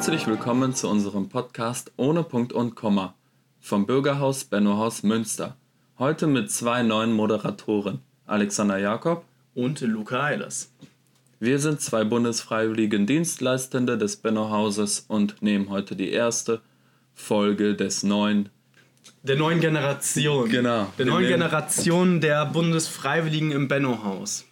[0.00, 3.14] Herzlich willkommen zu unserem Podcast Ohne Punkt und Komma
[3.60, 5.58] vom Bürgerhaus Bennohaus Münster.
[5.98, 10.72] Heute mit zwei neuen Moderatoren, Alexander Jakob und Luca Eilers.
[11.38, 16.62] Wir sind zwei bundesfreiwilligen Dienstleistende des Bennohauses und nehmen heute die erste
[17.12, 18.48] Folge des neuen
[19.22, 20.48] der neuen Generation.
[20.48, 20.90] Genau.
[20.96, 24.46] Der neuen Generation der Bundesfreiwilligen im Benno-Haus.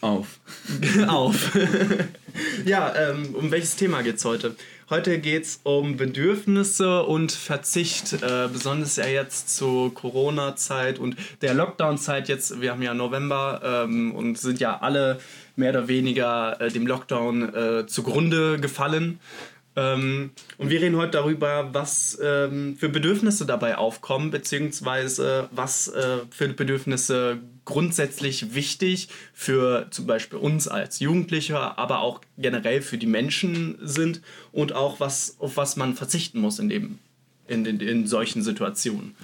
[0.00, 0.40] Auf.
[1.06, 1.56] Auf.
[2.64, 4.56] ja, ähm, um welches Thema geht es heute?
[4.90, 11.52] Heute geht es um Bedürfnisse und Verzicht, äh, besonders ja jetzt zur Corona-Zeit und der
[11.52, 12.62] Lockdown-Zeit jetzt.
[12.62, 15.20] Wir haben ja November ähm, und sind ja alle
[15.56, 19.20] mehr oder weniger äh, dem Lockdown äh, zugrunde gefallen.
[19.76, 26.20] Ähm, und wir reden heute darüber, was ähm, für Bedürfnisse dabei aufkommen, beziehungsweise was äh,
[26.30, 33.06] für Bedürfnisse grundsätzlich wichtig für zum Beispiel uns als Jugendliche, aber auch generell für die
[33.06, 36.98] Menschen sind und auch was, auf was man verzichten muss in, dem,
[37.46, 39.14] in, in, in solchen Situationen.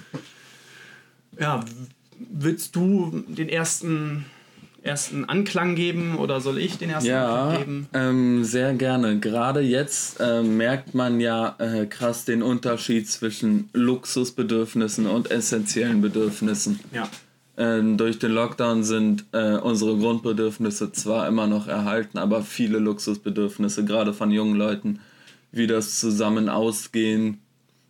[1.39, 1.65] Ja,
[2.19, 4.25] willst du den ersten
[4.83, 7.89] ersten Anklang geben oder soll ich den ersten ja, Anklang geben?
[7.95, 9.17] Ähm, sehr gerne.
[9.19, 16.79] Gerade jetzt äh, merkt man ja äh, krass den Unterschied zwischen Luxusbedürfnissen und essentiellen Bedürfnissen.
[16.93, 17.09] Ja.
[17.57, 23.85] Ähm, durch den Lockdown sind äh, unsere Grundbedürfnisse zwar immer noch erhalten, aber viele Luxusbedürfnisse,
[23.85, 24.99] gerade von jungen Leuten,
[25.51, 27.39] wie das Zusammen ausgehen,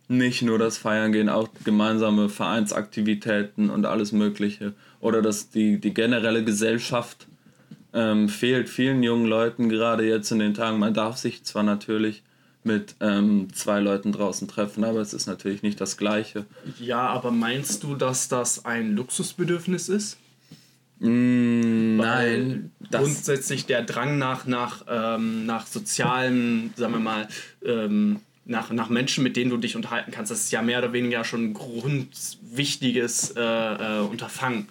[0.08, 4.72] nicht nur das Feiern gehen, auch gemeinsame Vereinsaktivitäten und alles Mögliche.
[5.00, 7.26] Oder dass die, die generelle Gesellschaft
[7.92, 10.78] ähm, fehlt vielen jungen Leuten gerade jetzt in den Tagen.
[10.78, 12.22] Man darf sich zwar natürlich
[12.66, 16.44] mit ähm, zwei Leuten draußen treffen, aber es ist natürlich nicht das Gleiche.
[16.78, 20.18] Ja, aber meinst du, dass das ein Luxusbedürfnis ist?
[20.98, 22.72] Mm, nein.
[22.90, 27.28] Grundsätzlich der Drang nach, nach, ähm, nach sozialen, sagen wir mal,
[27.64, 30.30] ähm, nach, nach Menschen, mit denen du dich unterhalten kannst.
[30.30, 34.68] Das ist ja mehr oder weniger schon ein grundwichtiges äh, äh, Unterfangen.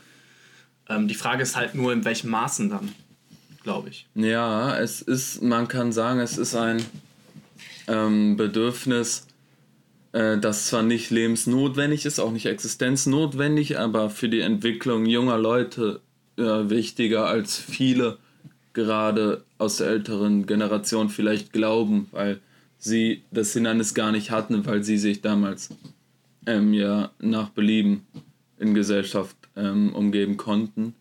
[0.89, 2.93] Ähm, die Frage ist halt nur, in welchem Maßen dann,
[3.63, 4.07] glaube ich.
[4.15, 6.83] Ja, es ist, man kann sagen, es ist ein
[7.87, 9.27] ähm, Bedürfnis,
[10.11, 16.01] äh, das zwar nicht lebensnotwendig ist, auch nicht existenznotwendig, aber für die Entwicklung junger Leute
[16.37, 18.17] äh, wichtiger als viele
[18.73, 22.41] gerade aus der älteren Generation vielleicht glauben, weil
[22.77, 25.69] sie das Hindernis gar nicht hatten, weil sie sich damals
[26.45, 28.05] ähm, ja nach Belieben
[28.59, 30.93] in Gesellschaft ähm, umgeben konnten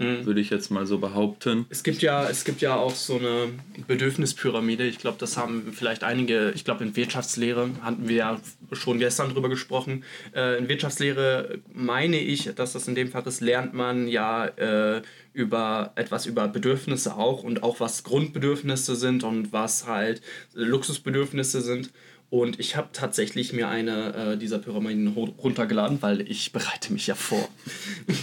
[0.00, 0.26] mhm.
[0.26, 1.66] würde ich jetzt mal so behaupten.
[1.68, 3.50] Es gibt ja, es gibt ja auch so eine
[3.86, 4.86] Bedürfnispyramide.
[4.86, 8.40] Ich glaube, das haben vielleicht einige, ich glaube in Wirtschaftslehre hatten wir ja
[8.72, 10.04] schon gestern drüber gesprochen.
[10.34, 15.02] Äh, in Wirtschaftslehre meine ich, dass das in dem Fall ist, lernt man ja äh,
[15.32, 20.22] über etwas über Bedürfnisse auch und auch was Grundbedürfnisse sind und was halt
[20.54, 21.90] Luxusbedürfnisse sind.
[22.30, 27.16] Und ich habe tatsächlich mir eine äh, dieser Pyramiden runtergeladen, weil ich bereite mich ja
[27.16, 27.48] vor.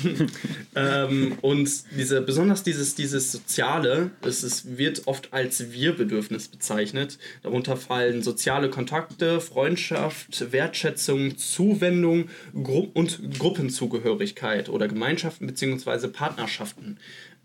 [0.75, 7.19] ähm, und diese, besonders dieses, dieses Soziale, es ist, wird oft als Wir-Bedürfnis bezeichnet.
[7.43, 16.07] Darunter fallen soziale Kontakte, Freundschaft, Wertschätzung, Zuwendung Gru und Gruppenzugehörigkeit oder Gemeinschaften bzw.
[16.07, 16.97] Partnerschaften.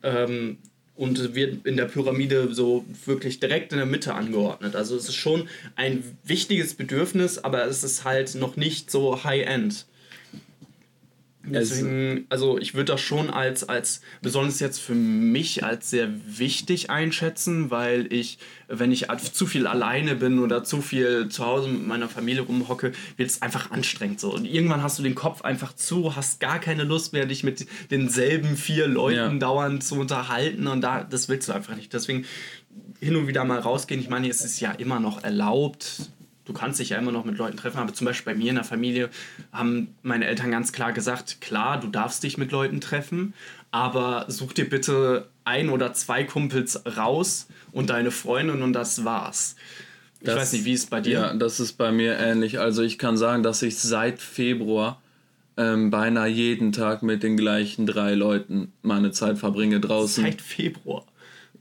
[0.05, 0.59] Ähm,
[1.03, 4.77] und wird in der Pyramide so wirklich direkt in der Mitte angeordnet.
[4.77, 9.85] Also es ist schon ein wichtiges Bedürfnis, aber es ist halt noch nicht so high-end.
[11.45, 16.89] Deswegen, also ich würde das schon als, als, besonders jetzt für mich, als sehr wichtig
[16.89, 18.39] einschätzen, weil ich,
[18.69, 22.93] wenn ich zu viel alleine bin oder zu viel zu Hause mit meiner Familie rumhocke,
[23.17, 24.33] wird es einfach anstrengend so.
[24.33, 27.67] Und irgendwann hast du den Kopf einfach zu, hast gar keine Lust mehr, dich mit
[27.91, 29.39] denselben vier Leuten ja.
[29.39, 31.93] dauernd zu unterhalten und da, das willst du einfach nicht.
[31.93, 32.25] Deswegen
[33.01, 34.01] hin und wieder mal rausgehen.
[34.01, 36.13] Ich meine, es ist ja immer noch erlaubt,
[36.45, 38.57] du kannst dich ja immer noch mit Leuten treffen, aber zum Beispiel bei mir in
[38.57, 39.11] der Familie
[39.53, 43.35] haben meine Eltern ganz klar gesagt, klar, du darfst dich mit Leuten treffen,
[43.71, 49.57] aber such dir bitte ein oder zwei Kumpels raus und deine Freundin und das war's.
[50.21, 51.13] Ich das, weiß nicht, wie ist es bei dir?
[51.13, 52.61] Ja, das ist bei mir ähnlich.
[52.61, 55.01] Also ich kann sagen, dass ich seit Februar
[55.57, 60.23] ähm, beinahe jeden Tag mit den gleichen drei Leuten meine Zeit verbringe draußen.
[60.23, 61.05] Seit Februar?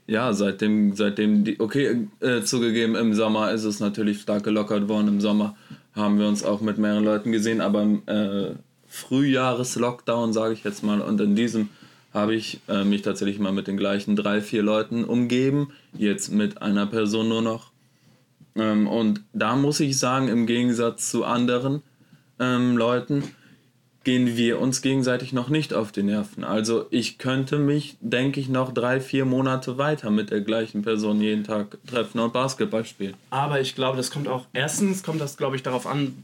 [0.06, 5.08] Ja, seitdem, seitdem die, okay, äh, zugegeben, im Sommer ist es natürlich stark gelockert worden.
[5.08, 5.56] Im Sommer
[5.94, 8.54] haben wir uns auch mit mehreren Leuten gesehen, aber im äh,
[8.88, 11.68] Frühjahres-Lockdown, sage ich jetzt mal, und in diesem
[12.12, 16.60] habe ich äh, mich tatsächlich mal mit den gleichen drei, vier Leuten umgeben, jetzt mit
[16.60, 17.70] einer Person nur noch.
[18.54, 21.82] Ähm, und da muss ich sagen, im Gegensatz zu anderen
[22.38, 23.24] ähm, Leuten,
[24.04, 26.44] gehen wir uns gegenseitig noch nicht auf die Nerven.
[26.44, 31.20] Also ich könnte mich, denke ich, noch drei, vier Monate weiter mit der gleichen Person
[31.20, 33.14] jeden Tag treffen und Basketball spielen.
[33.30, 36.14] Aber ich glaube, das kommt auch, erstens kommt das, glaube ich, darauf an,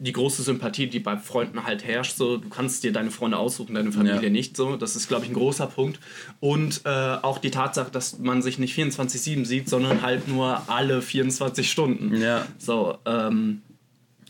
[0.00, 2.16] die große Sympathie, die bei Freunden halt herrscht.
[2.16, 4.30] So, du kannst dir deine Freunde aussuchen, deine Familie ja.
[4.30, 4.56] nicht.
[4.56, 5.98] So, das ist, glaube ich, ein großer Punkt.
[6.40, 11.02] Und äh, auch die Tatsache, dass man sich nicht 24/7 sieht, sondern halt nur alle
[11.02, 12.20] 24 Stunden.
[12.20, 12.46] Ja.
[12.58, 13.62] So, ähm,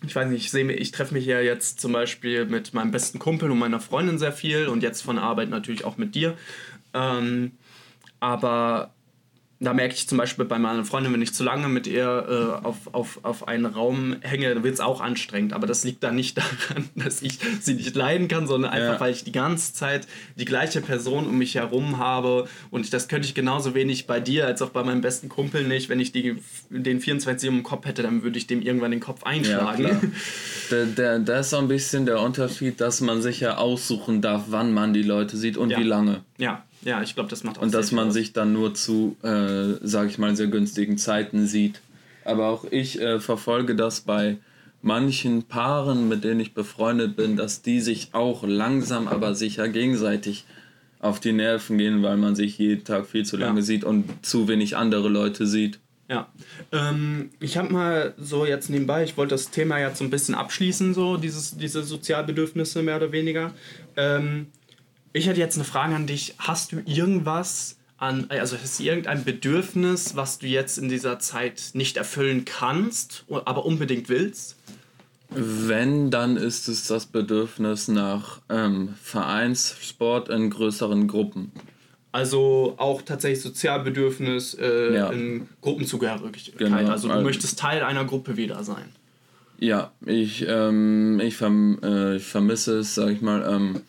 [0.06, 3.50] ich weiß nicht, ich ich treffe mich ja jetzt zum Beispiel mit meinem besten Kumpel
[3.50, 6.36] und meiner Freundin sehr viel und jetzt von Arbeit natürlich auch mit dir.
[6.94, 7.52] Ähm,
[8.20, 8.92] aber
[9.60, 12.64] da merke ich zum Beispiel bei meiner Freundin, wenn ich zu lange mit ihr äh,
[12.64, 15.52] auf, auf, auf einen Raum hänge, dann wird es auch anstrengend.
[15.52, 19.00] Aber das liegt dann nicht daran, dass ich sie nicht leiden kann, sondern einfach, ja.
[19.00, 20.06] weil ich die ganze Zeit
[20.36, 22.46] die gleiche Person um mich herum habe.
[22.70, 25.88] Und das könnte ich genauso wenig bei dir als auch bei meinem besten Kumpel nicht.
[25.88, 26.36] Wenn ich die,
[26.70, 29.82] den 24 im Kopf hätte, dann würde ich dem irgendwann den Kopf einschlagen.
[29.82, 30.00] Ja,
[30.70, 34.44] der, der, da ist so ein bisschen der Unterschied, dass man sich ja aussuchen darf,
[34.50, 35.78] wann man die Leute sieht und ja.
[35.80, 36.22] wie lange.
[36.36, 38.14] Ja, ja, ich glaube, das macht auch Und dass man aus.
[38.14, 41.80] sich dann nur zu, äh, sage ich mal, sehr günstigen Zeiten sieht.
[42.24, 44.36] Aber auch ich äh, verfolge das bei
[44.82, 50.44] manchen Paaren, mit denen ich befreundet bin, dass die sich auch langsam, aber sicher gegenseitig
[51.00, 53.64] auf die Nerven gehen, weil man sich jeden Tag viel zu lange ja.
[53.64, 55.78] sieht und zu wenig andere Leute sieht.
[56.08, 56.28] Ja,
[56.72, 60.34] ähm, ich habe mal so jetzt nebenbei, ich wollte das Thema jetzt so ein bisschen
[60.34, 63.52] abschließen, so dieses, diese Sozialbedürfnisse mehr oder weniger.
[63.94, 64.46] Ähm,
[65.12, 66.34] ich hätte jetzt eine Frage an dich.
[66.38, 71.70] Hast du irgendwas an, also hast du irgendein Bedürfnis, was du jetzt in dieser Zeit
[71.74, 74.56] nicht erfüllen kannst, aber unbedingt willst?
[75.30, 81.52] Wenn, dann ist es das Bedürfnis nach ähm, Vereinssport in größeren Gruppen.
[82.12, 85.10] Also auch tatsächlich Sozialbedürfnis äh, ja.
[85.10, 86.56] in Gruppenzugehörigkeit.
[86.56, 86.76] Genau.
[86.90, 88.88] Also du also, möchtest Teil einer Gruppe wieder sein.
[89.58, 93.82] Ja, ich, ähm, ich, verm äh, ich vermisse es, sag ich mal, ähm,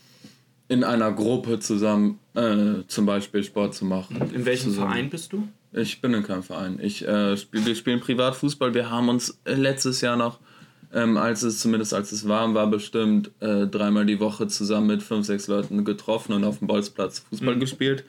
[0.69, 4.21] in einer Gruppe zusammen äh, zum Beispiel Sport zu machen.
[4.33, 4.91] In welchem zusammen.
[4.91, 5.47] Verein bist du?
[5.73, 6.79] Ich bin in keinem Verein.
[6.81, 8.73] Ich, äh, spiel, wir spielen Privatfußball.
[8.73, 10.39] Wir haben uns letztes Jahr noch,
[10.93, 15.03] ähm, als es zumindest als es warm war, bestimmt äh, dreimal die Woche zusammen mit
[15.03, 17.59] fünf, sechs Leuten getroffen und auf dem Bolzplatz Fußball mhm.
[17.59, 18.03] gespielt.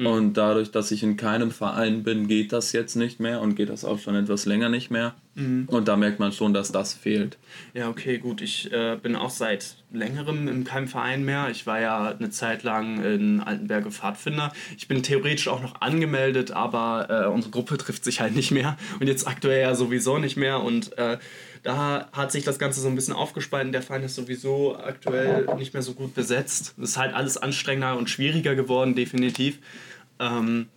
[0.00, 0.06] Mhm.
[0.06, 3.68] Und dadurch, dass ich in keinem Verein bin, geht das jetzt nicht mehr und geht
[3.68, 5.14] das auch schon etwas länger nicht mehr.
[5.34, 5.66] Mhm.
[5.68, 7.36] Und da merkt man schon, dass das fehlt.
[7.74, 8.40] Ja, okay, gut.
[8.40, 11.48] Ich äh, bin auch seit längerem in keinem Verein mehr.
[11.50, 14.52] Ich war ja eine Zeit lang in Altenberge Pfadfinder.
[14.78, 18.78] Ich bin theoretisch auch noch angemeldet, aber äh, unsere Gruppe trifft sich halt nicht mehr.
[19.00, 20.62] Und jetzt aktuell ja sowieso nicht mehr.
[20.62, 21.18] Und äh,
[21.62, 23.72] da hat sich das Ganze so ein bisschen aufgespalten.
[23.72, 26.74] Der Verein ist sowieso aktuell nicht mehr so gut besetzt.
[26.78, 29.58] Es ist halt alles anstrengender und schwieriger geworden, definitiv.
[30.20, 30.68] Ähm,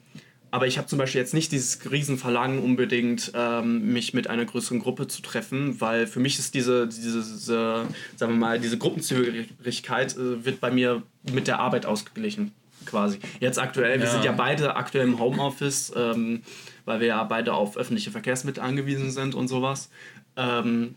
[0.54, 4.78] aber ich habe zum Beispiel jetzt nicht dieses Riesenverlangen unbedingt, ähm, mich mit einer größeren
[4.80, 10.16] Gruppe zu treffen, weil für mich ist diese, diese, diese sagen wir mal, diese Gruppenzügigkeit
[10.16, 11.02] äh, wird bei mir
[11.32, 12.52] mit der Arbeit ausgeglichen,
[12.86, 13.18] quasi.
[13.40, 14.02] Jetzt aktuell, ja.
[14.02, 16.44] wir sind ja beide aktuell im Homeoffice, ähm,
[16.86, 19.90] weil wir ja beide auf öffentliche Verkehrsmittel angewiesen sind und sowas.
[20.38, 20.94] Ähm,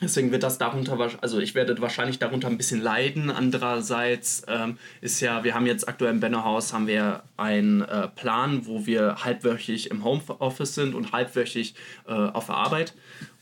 [0.00, 3.30] Deswegen wird das darunter, also ich werde wahrscheinlich darunter ein bisschen leiden.
[3.30, 8.66] Andererseits ähm, ist ja, wir haben jetzt aktuell im Bennerhaus haben wir einen äh, Plan,
[8.66, 11.74] wo wir halbwöchig im Homeoffice sind und halbwöchig
[12.06, 12.94] äh, auf der Arbeit.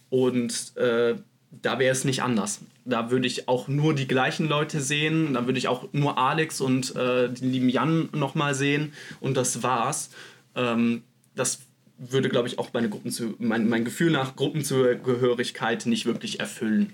[0.08, 1.16] Und äh,
[1.50, 2.60] da wäre es nicht anders.
[2.84, 5.34] Da würde ich auch nur die gleichen Leute sehen.
[5.34, 8.92] Da würde ich auch nur Alex und äh, den lieben Jan nochmal sehen.
[9.20, 10.10] Und das war's.
[10.54, 11.02] Ähm,
[11.34, 11.60] das
[11.98, 16.92] würde, glaube ich, auch meine Gruppenzu mein, mein Gefühl nach Gruppenzugehörigkeit nicht wirklich erfüllen.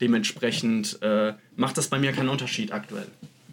[0.00, 3.06] Dementsprechend äh, macht das bei mir keinen Unterschied aktuell.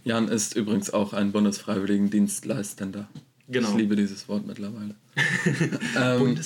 [0.03, 3.07] Jan ist übrigens auch ein Bundesfreiwilligendienstleistender.
[3.51, 3.69] Genau.
[3.69, 4.93] Ich liebe dieses Wort mittlerweile.
[5.97, 6.37] ähm,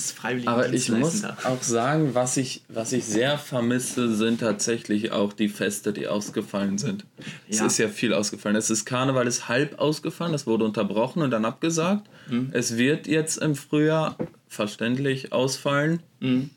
[0.46, 5.50] aber ich muss auch sagen, was ich, was ich sehr vermisse, sind tatsächlich auch die
[5.50, 7.04] Feste, die ausgefallen sind.
[7.46, 7.66] Ja.
[7.66, 8.56] Es ist ja viel ausgefallen.
[8.56, 12.08] Es ist Karneval ist halb ausgefallen, das wurde unterbrochen und dann abgesagt.
[12.30, 12.48] Mhm.
[12.52, 14.16] Es wird jetzt im Frühjahr
[14.48, 16.00] verständlich ausfallen.
[16.20, 16.50] Mhm.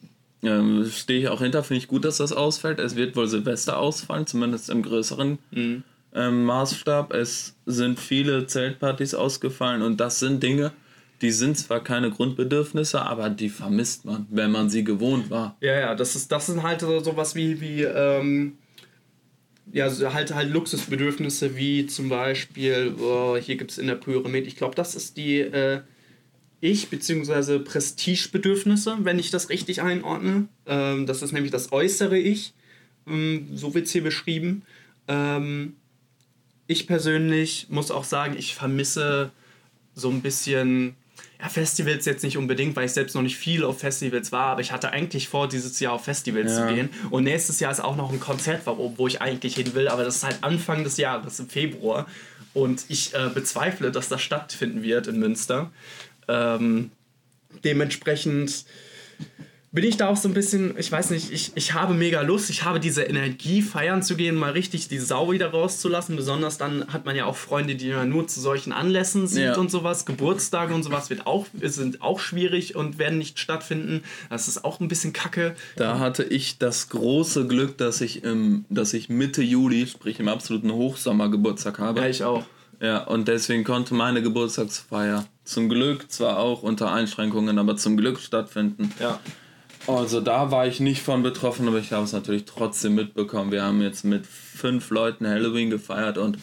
[0.44, 2.80] Ähm, Stehe ich auch hinter, finde ich gut, dass das ausfällt.
[2.80, 5.40] Es wird wohl Silvester ausfallen, zumindest im größeren.
[5.52, 5.84] Mhm
[6.18, 7.14] ähm, Maßstab.
[7.14, 10.72] Es sind viele Zeltpartys ausgefallen und das sind Dinge,
[11.22, 15.56] die sind zwar keine Grundbedürfnisse, aber die vermisst man, wenn man sie gewohnt war.
[15.62, 18.58] Ja, ja, das ist das sind halt so sowas wie wie ähm,
[19.72, 24.48] ja halt halt Luxusbedürfnisse wie zum Beispiel oh, hier gibt es in der Pyramid.
[24.48, 25.82] Ich glaube, das ist die äh,
[26.60, 27.60] ich bzw.
[27.60, 30.48] Prestigebedürfnisse, wenn ich das richtig einordne.
[30.66, 32.54] Ähm, das ist nämlich das äußere Ich.
[33.08, 34.64] Ähm, so wird es hier beschrieben.
[35.08, 35.76] Ähm,
[36.68, 39.32] ich persönlich muss auch sagen, ich vermisse
[39.96, 40.96] so ein bisschen
[41.40, 44.62] ja, Festivals jetzt nicht unbedingt, weil ich selbst noch nicht viel auf Festivals war, aber
[44.62, 46.68] ich hatte eigentlich vor, dieses Jahr auf Festivals ja.
[46.68, 46.90] zu gehen.
[47.10, 50.18] Und nächstes Jahr ist auch noch ein Konzert, wo ich eigentlich hin will, aber das
[50.18, 52.08] ist halt Anfang des Jahres, im Februar.
[52.54, 55.72] Und ich äh, bezweifle, dass das stattfinden wird in Münster.
[56.28, 56.92] Ähm,
[57.64, 58.66] dementsprechend
[59.72, 62.50] bin ich da auch so ein bisschen, ich weiß nicht, ich, ich habe mega Lust,
[62.50, 66.16] ich habe diese Energie, feiern zu gehen, mal richtig die Sau wieder rauszulassen.
[66.16, 69.58] Besonders dann hat man ja auch Freunde, die man nur zu solchen Anlässen sind ja.
[69.58, 70.06] und sowas.
[70.06, 74.04] Geburtstage und sowas wird auch, sind auch schwierig und werden nicht stattfinden.
[74.30, 75.54] Das ist auch ein bisschen kacke.
[75.76, 80.30] Da hatte ich das große Glück, dass ich, im, dass ich Mitte Juli, sprich im
[80.30, 82.00] absoluten Hochsommer, Geburtstag habe.
[82.00, 82.46] Ja, ich auch.
[82.80, 88.20] Ja, und deswegen konnte meine Geburtstagsfeier zum Glück zwar auch unter Einschränkungen, aber zum Glück
[88.20, 88.94] stattfinden.
[89.00, 89.20] Ja.
[89.88, 93.52] Also da war ich nicht von betroffen, aber ich habe es natürlich trotzdem mitbekommen.
[93.52, 96.38] Wir haben jetzt mit fünf Leuten Halloween gefeiert und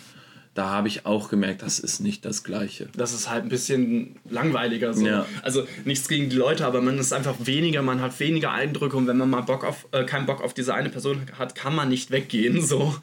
[0.55, 2.89] da habe ich auch gemerkt, das ist nicht das Gleiche.
[2.97, 5.05] Das ist halt ein bisschen langweiliger so.
[5.05, 5.27] Ja.
[5.43, 9.09] Also nichts gegen die Leute, aber man ist einfach weniger, man hat weniger Eindrücke und
[9.09, 11.89] wenn man mal Bock auf, äh, keinen Bock auf diese eine Person hat, kann man
[11.89, 12.95] nicht weggehen so.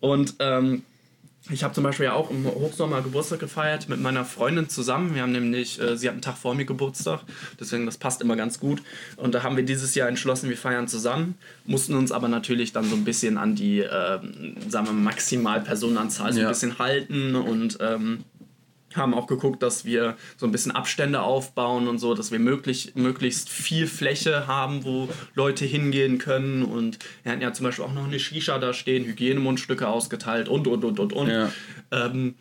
[0.00, 0.82] Und ähm,
[1.50, 5.14] ich habe zum Beispiel ja auch im Hochsommer Geburtstag gefeiert mit meiner Freundin zusammen.
[5.14, 7.20] Wir haben nämlich, äh, sie hat einen Tag vor mir Geburtstag,
[7.60, 8.82] deswegen das passt immer ganz gut.
[9.16, 12.84] Und da haben wir dieses Jahr entschlossen, wir feiern zusammen, mussten uns aber natürlich dann
[12.84, 14.18] so ein bisschen an die, äh,
[14.68, 16.46] sagen wir mal, Maximalpersonenanzahl so ja.
[16.46, 18.24] ein bisschen halten und ähm,
[18.96, 22.92] haben auch geguckt, dass wir so ein bisschen Abstände aufbauen und so, dass wir möglich,
[22.94, 26.62] möglichst viel Fläche haben, wo Leute hingehen können.
[26.64, 30.66] Und wir hatten ja zum Beispiel auch noch eine Shisha da stehen, Hygienemundstücke ausgeteilt und,
[30.66, 31.28] und, und, und, und.
[31.28, 31.52] Ja.
[31.90, 32.34] Ähm,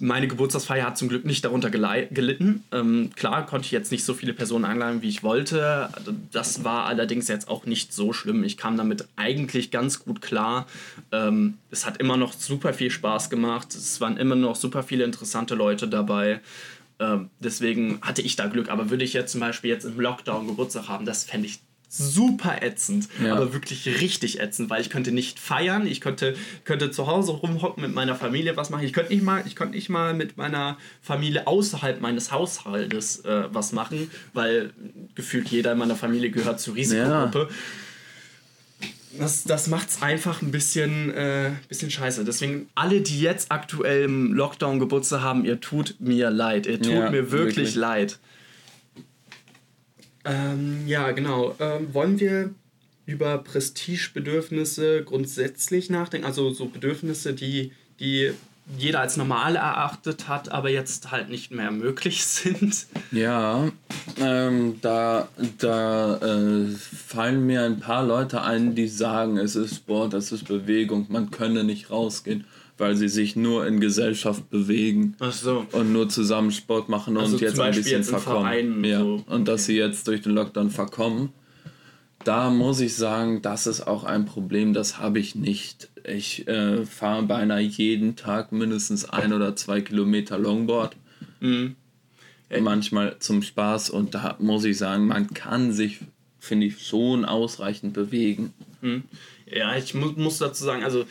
[0.00, 2.64] meine Geburtstagsfeier hat zum Glück nicht darunter gelitten.
[2.72, 5.88] Ähm, klar konnte ich jetzt nicht so viele Personen einladen, wie ich wollte.
[6.32, 8.44] Das war allerdings jetzt auch nicht so schlimm.
[8.44, 10.66] Ich kam damit eigentlich ganz gut klar.
[11.12, 13.74] Ähm, es hat immer noch super viel Spaß gemacht.
[13.74, 16.40] Es waren immer noch super viele interessante Leute dabei.
[16.98, 18.70] Ähm, deswegen hatte ich da Glück.
[18.70, 21.60] Aber würde ich jetzt zum Beispiel jetzt im Lockdown Geburtstag haben, das fände ich
[21.92, 23.34] super ätzend, ja.
[23.34, 27.82] aber wirklich richtig ätzend, weil ich könnte nicht feiern, ich könnte, könnte zu Hause rumhocken
[27.82, 30.78] mit meiner Familie was machen, ich könnte nicht mal, ich könnte nicht mal mit meiner
[31.02, 34.72] Familie außerhalb meines Haushaltes äh, was machen, weil
[35.16, 37.48] gefühlt jeder in meiner Familie gehört zur Risikogruppe.
[37.50, 37.56] Ja.
[39.18, 42.24] Das, das macht es einfach ein bisschen, äh, bisschen scheiße.
[42.24, 46.66] Deswegen, alle, die jetzt aktuell im Lockdown Geburtstag haben, ihr tut mir leid.
[46.66, 48.20] Ihr tut ja, mir wirklich, wirklich leid.
[50.24, 51.54] Ähm, ja, genau.
[51.58, 52.50] Ähm, wollen wir
[53.06, 56.26] über Prestigebedürfnisse grundsätzlich nachdenken?
[56.26, 58.32] Also so Bedürfnisse, die, die
[58.78, 62.86] jeder als normal erachtet hat, aber jetzt halt nicht mehr möglich sind.
[63.10, 63.70] Ja,
[64.18, 70.14] ähm, da, da äh, fallen mir ein paar Leute ein, die sagen, es ist Sport,
[70.14, 72.44] es ist Bewegung, man könne nicht rausgehen
[72.80, 75.66] weil sie sich nur in Gesellschaft bewegen so.
[75.72, 78.82] und nur zusammen Sport machen also und jetzt ein bisschen verkommen.
[78.84, 79.00] Ja.
[79.00, 79.22] So.
[79.26, 81.28] Und dass sie jetzt durch den Lockdown verkommen.
[82.24, 85.90] Da muss ich sagen, das ist auch ein Problem, das habe ich nicht.
[86.04, 90.96] Ich äh, fahre beinahe jeden Tag mindestens ein oder zwei Kilometer Longboard.
[91.40, 91.76] Mhm.
[92.60, 96.00] Manchmal zum Spaß und da muss ich sagen, man kann sich,
[96.38, 98.52] finde ich, schon ausreichend bewegen.
[98.80, 99.04] Mhm.
[99.52, 101.04] Ja, ich mu muss dazu sagen, also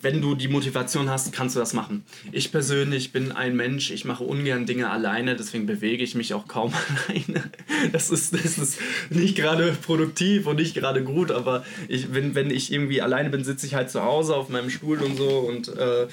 [0.00, 2.04] wenn du die Motivation hast, kannst du das machen.
[2.32, 6.48] Ich persönlich bin ein Mensch, ich mache ungern Dinge alleine, deswegen bewege ich mich auch
[6.48, 6.72] kaum
[7.08, 7.50] alleine.
[7.92, 8.78] Das ist, das ist
[9.10, 13.44] nicht gerade produktiv und nicht gerade gut, aber ich, wenn, wenn ich irgendwie alleine bin,
[13.44, 16.08] sitze ich halt zu Hause auf meinem Stuhl und so und äh,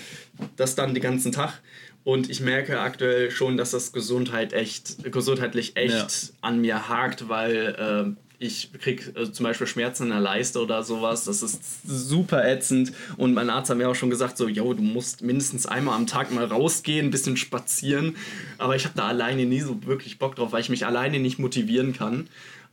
[0.55, 1.59] das dann den ganzen Tag.
[2.03, 6.33] Und ich merke aktuell schon, dass das Gesundheit echt, gesundheitlich echt ja.
[6.41, 10.83] an mir hakt, weil äh, ich kriege äh, zum Beispiel Schmerzen in der Leiste oder
[10.83, 11.23] sowas.
[11.23, 12.91] Das ist super ätzend.
[13.17, 16.07] Und mein Arzt hat mir auch schon gesagt, so, yo, du musst mindestens einmal am
[16.07, 18.17] Tag mal rausgehen, ein bisschen spazieren.
[18.57, 21.39] Aber ich habe da alleine nie so wirklich Bock drauf, weil ich mich alleine nicht
[21.39, 22.27] motivieren kann.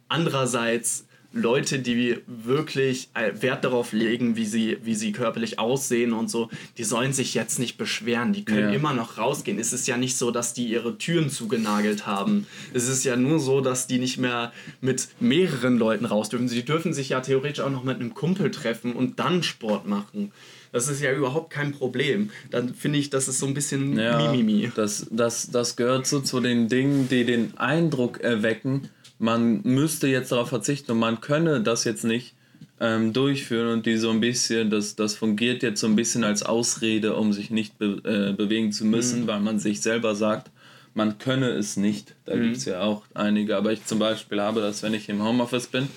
[0.09, 6.29] Andererseits Leute, die wirklich äh, Wert darauf legen, wie sie, wie sie körperlich aussehen und
[6.29, 8.33] so, die sollen sich jetzt nicht beschweren.
[8.33, 8.75] Die können ja.
[8.75, 9.59] immer noch rausgehen.
[9.59, 12.47] Es ist ja nicht so, dass die ihre Türen zugenagelt haben.
[12.75, 16.49] Es ist ja nur so, dass die nicht mehr mit mehreren Leuten raus dürfen.
[16.49, 20.33] Sie dürfen sich ja theoretisch auch noch mit einem Kumpel treffen und dann Sport machen.
[20.73, 22.31] Das ist ja überhaupt kein Problem.
[22.51, 24.71] Dann finde ich, das ist so ein bisschen ja, Mimimi.
[24.75, 28.89] Das, das, das gehört so zu den Dingen, die den Eindruck erwecken,
[29.21, 32.35] man müsste jetzt darauf verzichten und man könne das jetzt nicht
[32.81, 36.43] ähm, durchführen und die so ein bisschen, das, das fungiert jetzt so ein bisschen als
[36.43, 39.27] Ausrede, um sich nicht be äh, bewegen zu müssen, mhm.
[39.27, 40.51] weil man sich selber sagt,
[40.95, 42.17] man könne es nicht.
[42.25, 42.43] Da mhm.
[42.43, 45.67] gibt es ja auch einige, aber ich zum Beispiel habe das, wenn ich im Homeoffice
[45.67, 45.89] bin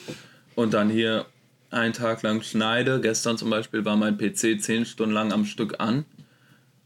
[0.56, 1.26] und dann hier
[1.72, 3.00] einen Tag lang schneide.
[3.00, 6.04] Gestern zum Beispiel war mein PC zehn Stunden lang am Stück an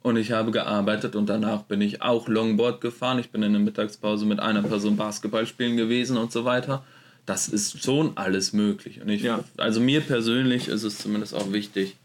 [0.08, 3.20] und ich habe gearbeitet und danach bin ich auch Longboard gefahren.
[3.20, 6.84] Ich bin in der Mittagspause mit einer Person Basketball spielen gewesen und so weiter.
[7.26, 9.02] Das ist schon alles möglich.
[9.02, 9.44] Und ich, ja.
[9.58, 11.98] also mir persönlich ist es zumindest auch wichtig.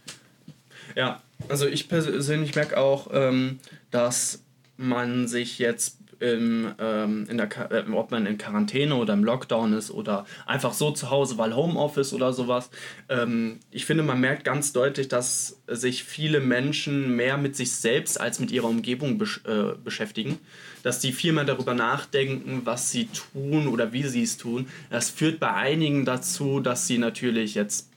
[0.96, 4.42] Ja, also ich persönlich merke auch, ähm, dass
[4.76, 9.72] man sich jetzt im, ähm, in der, äh, ob man in Quarantäne oder im Lockdown
[9.72, 12.70] ist oder einfach so zu Hause, weil Homeoffice oder sowas.
[13.08, 18.20] Ähm, ich finde, man merkt ganz deutlich, dass sich viele Menschen mehr mit sich selbst
[18.20, 20.38] als mit ihrer Umgebung besch äh, beschäftigen.
[20.82, 24.66] Dass die viel mehr darüber nachdenken, was sie tun oder wie sie es tun.
[24.90, 27.91] Das führt bei einigen dazu, dass sie natürlich jetzt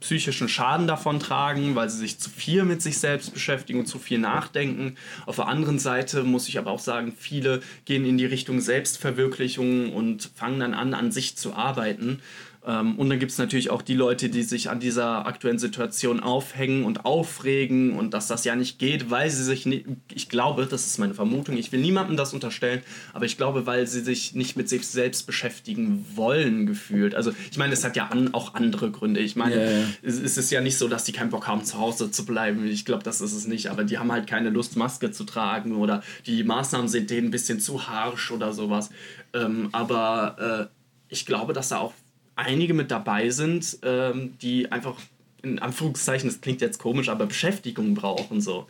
[0.00, 3.98] psychischen Schaden davon tragen, weil sie sich zu viel mit sich selbst beschäftigen und zu
[3.98, 4.96] viel nachdenken.
[5.26, 9.92] Auf der anderen Seite muss ich aber auch sagen, viele gehen in die Richtung Selbstverwirklichung
[9.92, 12.20] und fangen dann an, an sich zu arbeiten.
[12.66, 16.20] Ähm, und dann gibt es natürlich auch die Leute, die sich an dieser aktuellen Situation
[16.20, 20.66] aufhängen und aufregen und dass das ja nicht geht, weil sie sich nicht, ich glaube,
[20.66, 22.82] das ist meine Vermutung, ich will niemandem das unterstellen,
[23.14, 27.14] aber ich glaube, weil sie sich nicht mit sich selbst beschäftigen wollen, gefühlt.
[27.14, 29.20] Also ich meine, es hat ja an, auch andere Gründe.
[29.20, 29.86] Ich meine, yeah.
[30.02, 32.66] es, ist ja nicht so, dass die keinen Bock haben, zu Hause zu bleiben.
[32.66, 35.76] Ich glaube, das ist es nicht, aber die haben halt keine Lust, Maske zu tragen
[35.76, 38.90] oder die Maßnahmen sind denen ein bisschen zu harsch oder sowas.
[39.32, 41.92] Ähm, aber äh, ich glaube, dass da auch
[42.40, 44.96] einige mit dabei sind, ähm, die einfach
[45.42, 48.66] in Anführungszeichen, das klingt jetzt komisch, aber Beschäftigung brauchen so.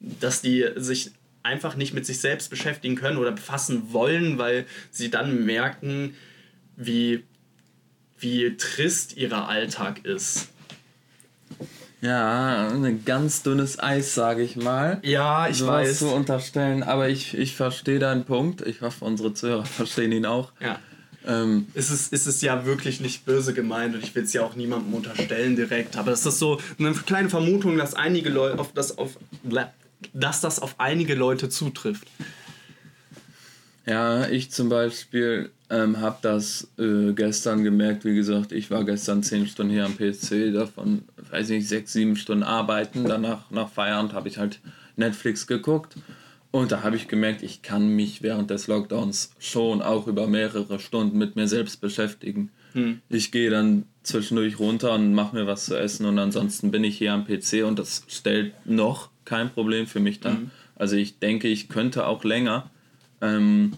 [0.00, 1.12] Dass die sich
[1.42, 6.14] einfach nicht mit sich selbst beschäftigen können oder befassen wollen, weil sie dann merken,
[6.76, 7.24] wie,
[8.18, 10.48] wie trist ihr Alltag ist.
[12.00, 15.00] Ja, ein ganz dünnes Eis, sage ich mal.
[15.02, 16.00] Ja, ich so weiß.
[16.00, 18.60] zu unterstellen, aber ich, ich verstehe deinen Punkt.
[18.60, 20.52] Ich hoffe, unsere Zuhörer verstehen ihn auch.
[20.60, 20.78] Ja.
[21.26, 24.42] Ähm, ist, es, ist es ja wirklich nicht böse gemeint und ich will es ja
[24.42, 28.72] auch niemandem unterstellen direkt, aber es ist so eine kleine Vermutung, dass einige Leute auf
[28.72, 29.16] das auf
[30.12, 32.06] dass das auf einige Leute zutrifft.
[33.86, 38.04] Ja, ich zum Beispiel ähm, habe das äh, gestern gemerkt.
[38.04, 41.92] Wie gesagt, ich war gestern zehn Stunden hier am PC, davon, weiß ich nicht, sechs,
[41.92, 43.04] sieben Stunden arbeiten.
[43.04, 44.60] Danach, nach Feierabend, habe ich halt
[44.96, 45.96] Netflix geguckt.
[46.54, 50.78] Und da habe ich gemerkt, ich kann mich während des Lockdowns schon auch über mehrere
[50.78, 52.52] Stunden mit mir selbst beschäftigen.
[52.74, 53.00] Hm.
[53.08, 56.96] Ich gehe dann zwischendurch runter und mache mir was zu essen und ansonsten bin ich
[56.96, 60.34] hier am PC und das stellt noch kein Problem für mich dar.
[60.34, 60.52] Hm.
[60.76, 62.70] Also ich denke, ich könnte auch länger
[63.20, 63.72] ähm,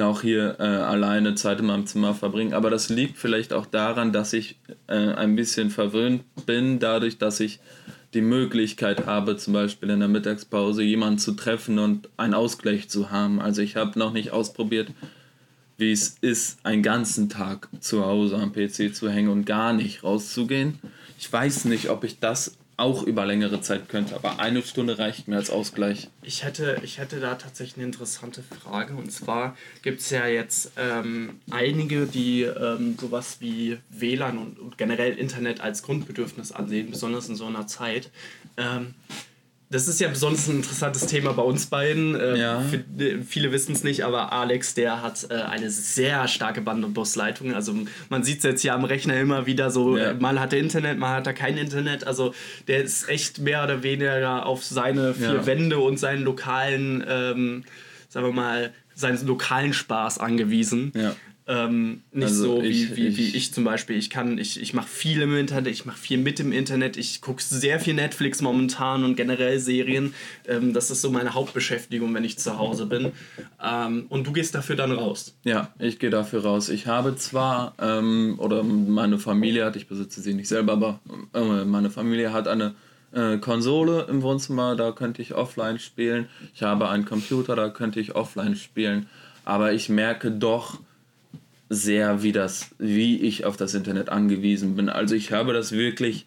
[0.00, 2.52] auch hier äh, alleine Zeit in meinem Zimmer verbringen.
[2.52, 7.40] Aber das liegt vielleicht auch daran, dass ich äh, ein bisschen verwöhnt bin, dadurch, dass
[7.40, 7.58] ich
[8.14, 13.10] die Möglichkeit habe, zum Beispiel in der Mittagspause jemanden zu treffen und einen Ausgleich zu
[13.10, 13.40] haben.
[13.40, 14.88] Also ich habe noch nicht ausprobiert,
[15.76, 20.04] wie es ist, einen ganzen Tag zu Hause am PC zu hängen und gar nicht
[20.04, 20.78] rauszugehen.
[21.18, 25.28] Ich weiß nicht, ob ich das auch über längere Zeit könnte, aber eine Stunde reicht
[25.28, 26.08] mir als Ausgleich.
[26.22, 30.72] Ich hätte, ich hätte da tatsächlich eine interessante Frage und zwar gibt es ja jetzt
[30.76, 37.28] ähm, einige, die ähm, sowas wie WLAN und, und, generell Internet als Grundbedürfnis ansehen, besonders
[37.28, 38.10] in so einer Zeit.
[38.56, 38.94] Ähm,
[39.74, 42.14] das ist ja besonders ein interessantes Thema bei uns beiden.
[42.14, 42.62] Ähm, ja.
[43.26, 47.54] viele wissen es nicht, aber Alex, der hat äh, eine sehr starke Band- und Busleitung.
[47.54, 47.74] Also
[48.08, 50.14] man sieht es jetzt ja am Rechner immer wieder so, ja.
[50.14, 52.06] mal hat er Internet, mal hat er kein Internet.
[52.06, 52.34] Also
[52.68, 55.46] der ist echt mehr oder weniger auf seine vier ja.
[55.46, 57.64] Wände und seinen lokalen, ähm,
[58.08, 60.92] sagen wir mal, seinen lokalen Spaß angewiesen.
[60.94, 61.16] Ja.
[61.46, 63.96] Ähm, nicht also so wie ich, wie, wie ich zum Beispiel.
[63.96, 67.20] Ich kann, ich, ich mache viel im Internet, ich mache viel mit im Internet, ich
[67.20, 70.14] gucke sehr viel Netflix momentan und generell Serien.
[70.48, 73.12] Ähm, das ist so meine Hauptbeschäftigung, wenn ich zu Hause bin.
[73.62, 75.36] Ähm, und du gehst dafür dann raus.
[75.44, 76.70] Ja, ich gehe dafür raus.
[76.70, 81.00] Ich habe zwar, ähm, oder meine Familie hat, ich besitze sie nicht selber, aber
[81.34, 82.74] äh, meine Familie hat eine
[83.12, 86.26] äh, Konsole im Wohnzimmer, da könnte ich offline spielen.
[86.54, 89.08] Ich habe einen Computer, da könnte ich offline spielen.
[89.44, 90.78] Aber ich merke doch,
[91.68, 94.88] sehr, wie das, wie ich auf das Internet angewiesen bin.
[94.88, 96.26] Also ich habe das wirklich,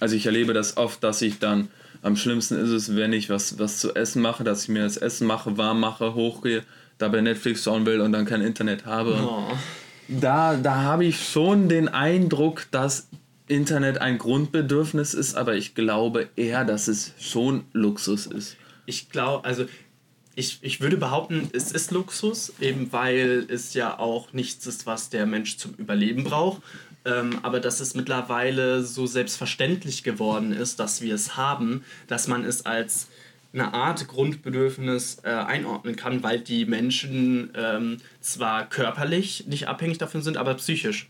[0.00, 1.68] also ich erlebe das oft, dass ich dann,
[2.02, 4.96] am schlimmsten ist es, wenn ich was, was zu essen mache, dass ich mir das
[4.96, 6.62] Essen mache, warm mache, hochgehe,
[6.98, 9.18] dabei Netflix schauen will und dann kein Internet habe.
[9.22, 9.52] Oh.
[10.08, 13.08] Da, da habe ich schon den Eindruck, dass
[13.48, 18.56] Internet ein Grundbedürfnis ist, aber ich glaube eher, dass es schon Luxus ist.
[18.84, 19.66] Ich glaube, also
[20.34, 25.10] ich, ich würde behaupten, es ist Luxus, eben weil es ja auch nichts ist, was
[25.10, 26.62] der Mensch zum Überleben braucht.
[27.04, 32.44] Ähm, aber dass es mittlerweile so selbstverständlich geworden ist, dass wir es haben, dass man
[32.44, 33.08] es als
[33.52, 40.22] eine Art Grundbedürfnis äh, einordnen kann, weil die Menschen ähm, zwar körperlich nicht abhängig davon
[40.22, 41.08] sind, aber psychisch.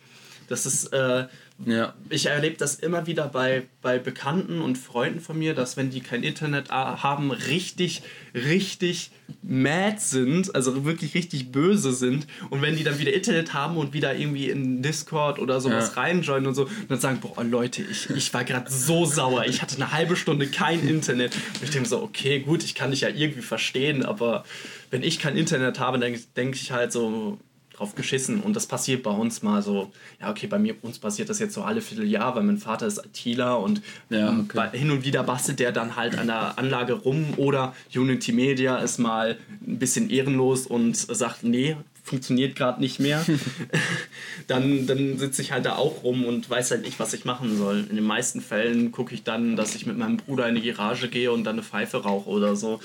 [0.49, 1.27] Das ist, äh,
[1.65, 1.95] ja.
[2.11, 6.01] ich erlebe das immer wieder bei, bei Bekannten und Freunden von mir, dass wenn die
[6.01, 8.03] kein Internet haben, richtig,
[8.35, 9.11] richtig
[9.43, 12.27] mad sind, also wirklich richtig böse sind.
[12.51, 16.03] Und wenn die dann wieder Internet haben und wieder irgendwie in Discord oder sowas ja.
[16.03, 19.77] reinjoinen und so, dann sagen, boah Leute, ich, ich war gerade so sauer, ich hatte
[19.77, 21.35] eine halbe Stunde kein Internet.
[21.35, 24.45] Und ich denke so, okay, gut, ich kann dich ja irgendwie verstehen, aber
[24.91, 27.39] wenn ich kein Internet habe, dann denke ich halt so,
[27.75, 28.41] drauf geschissen.
[28.41, 31.55] Und das passiert bei uns mal so, ja, okay, bei mir, uns passiert das jetzt
[31.55, 34.77] so alle Vierteljahr, weil mein Vater ist ITler und ja, ähm, okay.
[34.77, 38.99] hin und wieder bastelt der dann halt an der Anlage rum oder Unity Media ist
[38.99, 43.25] mal ein bisschen ehrenlos und sagt, nee, funktioniert gerade nicht mehr,
[44.49, 47.57] dann, dann sitze ich halt da auch rum und weiß halt nicht, was ich machen
[47.57, 47.87] soll.
[47.89, 51.09] In den meisten Fällen gucke ich dann, dass ich mit meinem Bruder in die Garage
[51.09, 52.81] gehe und dann eine Pfeife rauche oder so.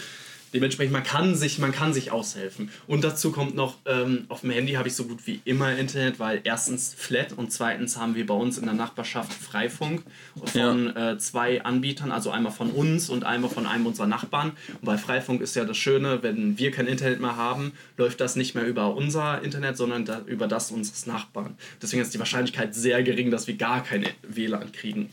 [0.53, 2.69] Dementsprechend, man kann sich, man kann sich aushelfen.
[2.87, 6.19] Und dazu kommt noch, ähm, auf dem Handy habe ich so gut wie immer Internet,
[6.19, 10.03] weil erstens flat und zweitens haben wir bei uns in der Nachbarschaft Freifunk
[10.45, 11.11] von ja.
[11.11, 14.51] äh, zwei Anbietern, also einmal von uns und einmal von einem unserer Nachbarn.
[14.69, 18.35] Und bei Freifunk ist ja das Schöne, wenn wir kein Internet mehr haben, läuft das
[18.35, 21.57] nicht mehr über unser Internet, sondern da, über das unseres Nachbarn.
[21.81, 25.09] Deswegen ist die Wahrscheinlichkeit sehr gering, dass wir gar keine WLAN kriegen.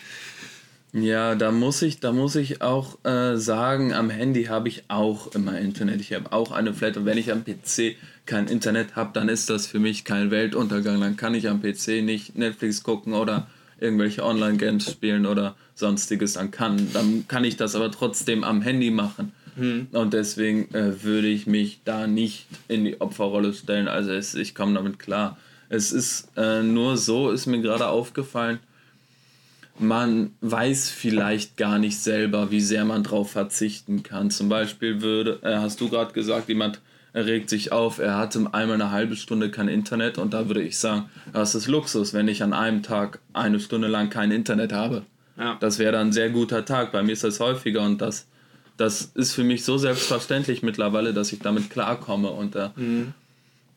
[0.94, 5.34] Ja, da muss ich, da muss ich auch äh, sagen, am Handy habe ich auch
[5.34, 6.00] immer Internet.
[6.00, 9.50] Ich habe auch eine Flat und wenn ich am PC kein Internet habe, dann ist
[9.50, 11.00] das für mich kein Weltuntergang.
[11.00, 13.48] Dann kann ich am PC nicht Netflix gucken oder
[13.80, 16.34] irgendwelche Online-Games spielen oder sonstiges.
[16.34, 19.32] Dann kann, dann kann ich das aber trotzdem am Handy machen.
[19.56, 19.88] Hm.
[19.90, 23.88] Und deswegen äh, würde ich mich da nicht in die Opferrolle stellen.
[23.88, 25.38] Also es, ich komme damit klar.
[25.68, 28.60] Es ist äh, nur so, ist mir gerade aufgefallen,
[29.78, 34.30] man weiß vielleicht gar nicht selber, wie sehr man drauf verzichten kann.
[34.30, 36.80] Zum Beispiel würde, äh, hast du gerade gesagt, jemand
[37.14, 40.78] regt sich auf, er hatte einmal eine halbe Stunde kein Internet und da würde ich
[40.78, 45.02] sagen, das ist Luxus, wenn ich an einem Tag eine Stunde lang kein Internet habe.
[45.38, 45.56] Ja.
[45.60, 46.92] Das wäre dann ein sehr guter Tag.
[46.92, 48.26] Bei mir ist das häufiger und das,
[48.76, 53.14] das ist für mich so selbstverständlich mittlerweile, dass ich damit klarkomme und da mhm.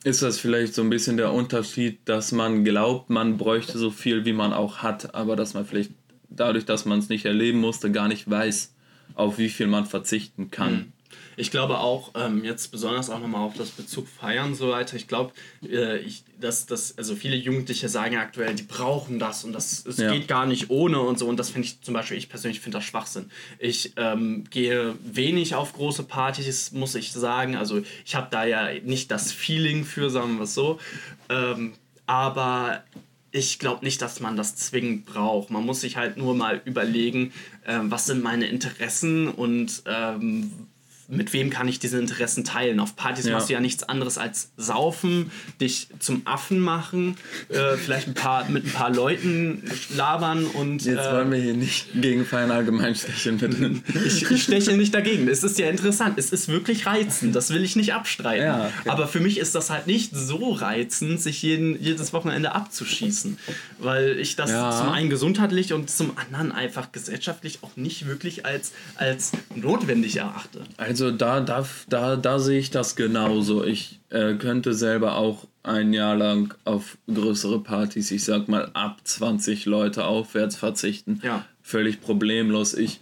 [0.04, 4.24] Ist das vielleicht so ein bisschen der Unterschied, dass man glaubt, man bräuchte so viel,
[4.24, 5.92] wie man auch hat, aber dass man vielleicht
[6.30, 8.74] dadurch, dass man es nicht erleben musste, gar nicht weiß,
[9.14, 10.72] auf wie viel man verzichten kann.
[10.72, 10.92] Mhm.
[11.38, 14.96] Ich glaube auch, ähm, jetzt besonders auch nochmal auf das Bezug Feiern und so weiter,
[14.96, 16.00] ich glaube, äh,
[16.40, 20.12] dass, dass also viele Jugendliche sagen aktuell, die brauchen das und das es ja.
[20.12, 21.28] geht gar nicht ohne und so.
[21.28, 23.30] Und das finde ich zum Beispiel, ich persönlich finde das Schwachsinn.
[23.60, 27.54] Ich ähm, gehe wenig auf große Partys, muss ich sagen.
[27.54, 30.80] Also ich habe da ja nicht das Feeling für, sagen wir es so.
[31.28, 31.74] Ähm,
[32.06, 32.82] aber
[33.30, 35.50] ich glaube nicht, dass man das zwingend braucht.
[35.50, 37.32] Man muss sich halt nur mal überlegen,
[37.64, 40.67] äh, was sind meine Interessen und ähm,
[41.10, 42.80] mit wem kann ich diese Interessen teilen?
[42.80, 43.32] Auf Partys ja.
[43.32, 47.16] machst du ja nichts anderes als saufen, dich zum Affen machen,
[47.48, 49.62] äh, vielleicht ein paar, mit ein paar Leuten
[49.96, 50.84] labern und.
[50.84, 53.82] Jetzt äh, wollen wir hier nicht gegen Feiern allgemein stechen, bitte.
[54.06, 55.28] ich, ich steche nicht dagegen.
[55.28, 56.18] Es ist ja interessant.
[56.18, 57.34] Es ist wirklich reizend.
[57.34, 58.44] Das will ich nicht abstreiten.
[58.44, 58.90] Ja, okay.
[58.90, 63.38] Aber für mich ist das halt nicht so reizend, sich jeden, jedes Wochenende abzuschießen.
[63.78, 64.76] Weil ich das ja.
[64.76, 70.60] zum einen gesundheitlich und zum anderen einfach gesellschaftlich auch nicht wirklich als, als notwendig erachte.
[70.76, 73.62] Also also da, da, da, da sehe ich das genauso.
[73.62, 78.98] Ich äh, könnte selber auch ein Jahr lang auf größere Partys, ich sag mal ab
[79.04, 81.20] 20 Leute aufwärts verzichten.
[81.22, 81.44] Ja.
[81.62, 82.74] Völlig problemlos.
[82.74, 82.98] Ich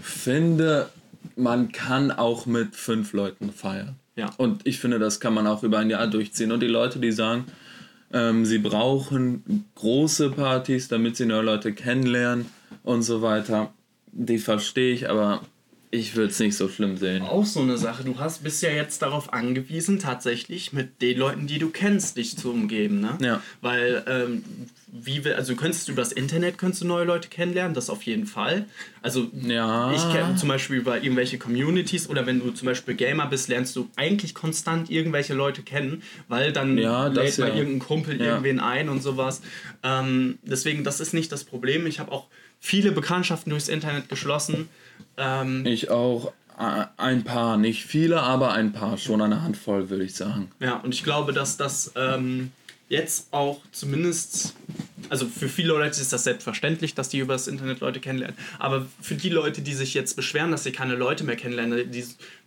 [0.00, 0.88] finde,
[1.36, 3.94] man kann auch mit fünf Leuten feiern.
[4.16, 4.30] Ja.
[4.38, 6.50] Und ich finde, das kann man auch über ein Jahr durchziehen.
[6.50, 7.44] Und die Leute, die sagen,
[8.12, 12.46] ähm, sie brauchen große Partys, damit sie neue Leute kennenlernen
[12.82, 13.72] und so weiter,
[14.10, 15.42] die verstehe ich, aber
[15.96, 17.22] ich würde es nicht so schlimm sehen.
[17.22, 18.04] Auch so eine Sache.
[18.04, 22.36] Du hast, bist ja jetzt darauf angewiesen, tatsächlich mit den Leuten, die du kennst, dich
[22.36, 23.00] zu umgeben.
[23.00, 23.18] Ne?
[23.20, 23.42] Ja.
[23.60, 24.44] Weil, ähm,
[24.88, 28.26] wie wir, also könntest du das Internet, könntest du neue Leute kennenlernen, das auf jeden
[28.26, 28.66] Fall.
[29.02, 29.92] Also ja.
[29.92, 33.74] ich kenne zum Beispiel über irgendwelche Communities oder wenn du zum Beispiel Gamer bist, lernst
[33.76, 37.54] du eigentlich konstant irgendwelche Leute kennen, weil dann ja, lädt mal ja.
[37.56, 39.42] irgendein Kumpel irgendwen ein und sowas.
[39.82, 41.86] Ähm, deswegen, das ist nicht das Problem.
[41.86, 42.26] Ich habe auch
[42.60, 44.68] viele Bekanntschaften durchs Internet geschlossen.
[45.16, 46.32] Ähm, ich auch.
[46.96, 50.50] Ein paar, nicht viele, aber ein paar, schon eine Handvoll, würde ich sagen.
[50.58, 52.50] Ja, und ich glaube, dass das ähm,
[52.88, 54.54] jetzt auch zumindest,
[55.08, 58.86] also für viele Leute ist das selbstverständlich, dass die über das Internet Leute kennenlernen, aber
[59.00, 62.04] für die Leute, die sich jetzt beschweren, dass sie keine Leute mehr kennenlernen, die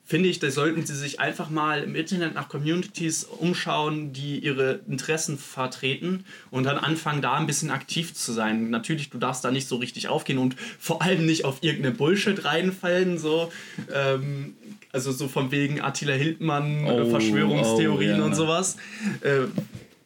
[0.09, 4.79] finde ich, da sollten sie sich einfach mal im Internet nach Communities umschauen, die ihre
[4.87, 8.71] Interessen vertreten und dann anfangen, da ein bisschen aktiv zu sein.
[8.71, 12.43] Natürlich, du darfst da nicht so richtig aufgehen und vor allem nicht auf irgendeine Bullshit
[12.43, 13.51] reinfallen, so.
[13.93, 14.55] Ähm,
[14.91, 18.25] also so von wegen Attila Hildmann, oh, Verschwörungstheorien oh, ja.
[18.25, 18.77] und sowas.
[19.21, 19.41] Äh,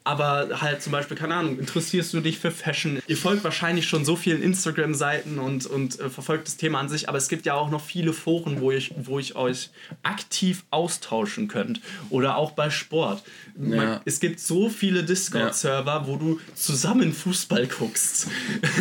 [0.04, 3.00] aber halt zum Beispiel, keine Ahnung, interessierst du dich für Fashion?
[3.08, 7.08] Ihr folgt wahrscheinlich schon so vielen Instagram-Seiten und, und äh, verfolgt das Thema an sich,
[7.08, 9.70] aber es gibt ja auch noch viele Foren, wo ich, wo ich euch
[10.04, 11.80] aktiv austauschen könnt.
[12.10, 13.24] Oder auch bei Sport.
[13.58, 13.76] Ja.
[13.76, 16.08] Man, es gibt so viele Discord-Server, ja.
[16.08, 18.28] wo du zusammen Fußball guckst.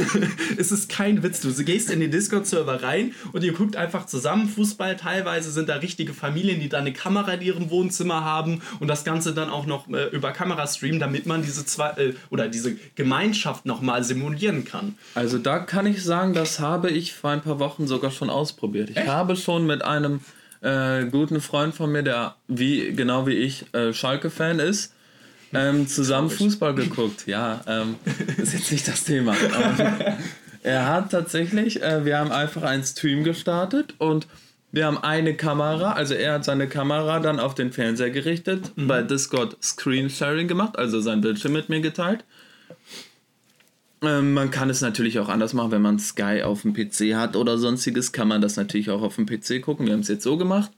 [0.57, 1.41] es ist kein Witz.
[1.41, 4.97] Du gehst in den Discord-Server rein und ihr guckt einfach zusammen Fußball.
[4.97, 9.05] Teilweise sind da richtige Familien, die da eine Kamera in ihrem Wohnzimmer haben und das
[9.05, 12.49] Ganze dann auch noch äh, über Kamera streamen, damit damit man diese zwei äh, oder
[12.49, 14.97] diese Gemeinschaft nochmal simulieren kann.
[15.15, 18.89] Also da kann ich sagen, das habe ich vor ein paar Wochen sogar schon ausprobiert.
[18.91, 19.09] Ich Echt?
[19.09, 20.21] habe schon mit einem
[20.63, 24.95] äh, guten Freund von mir, der wie genau wie ich äh, Schalke-Fan ist,
[25.53, 27.25] ähm, zusammen Fußball geguckt.
[27.27, 27.97] Ja, ähm,
[28.39, 29.37] ist jetzt nicht das Thema.
[30.63, 34.27] er hat tatsächlich, äh, wir haben einfach einen Stream gestartet und
[34.73, 38.89] wir haben eine Kamera, also er hat seine Kamera dann auf den Fernseher gerichtet, mhm.
[38.89, 42.25] bei Discord Screen Sharing gemacht, also sein Bildschirm mit mir geteilt.
[44.03, 47.37] Ähm, man kann es natürlich auch anders machen, wenn man Sky auf dem PC hat
[47.37, 49.87] oder sonstiges, kann man das natürlich auch auf dem PC gucken.
[49.87, 50.73] Wir haben es jetzt so gemacht.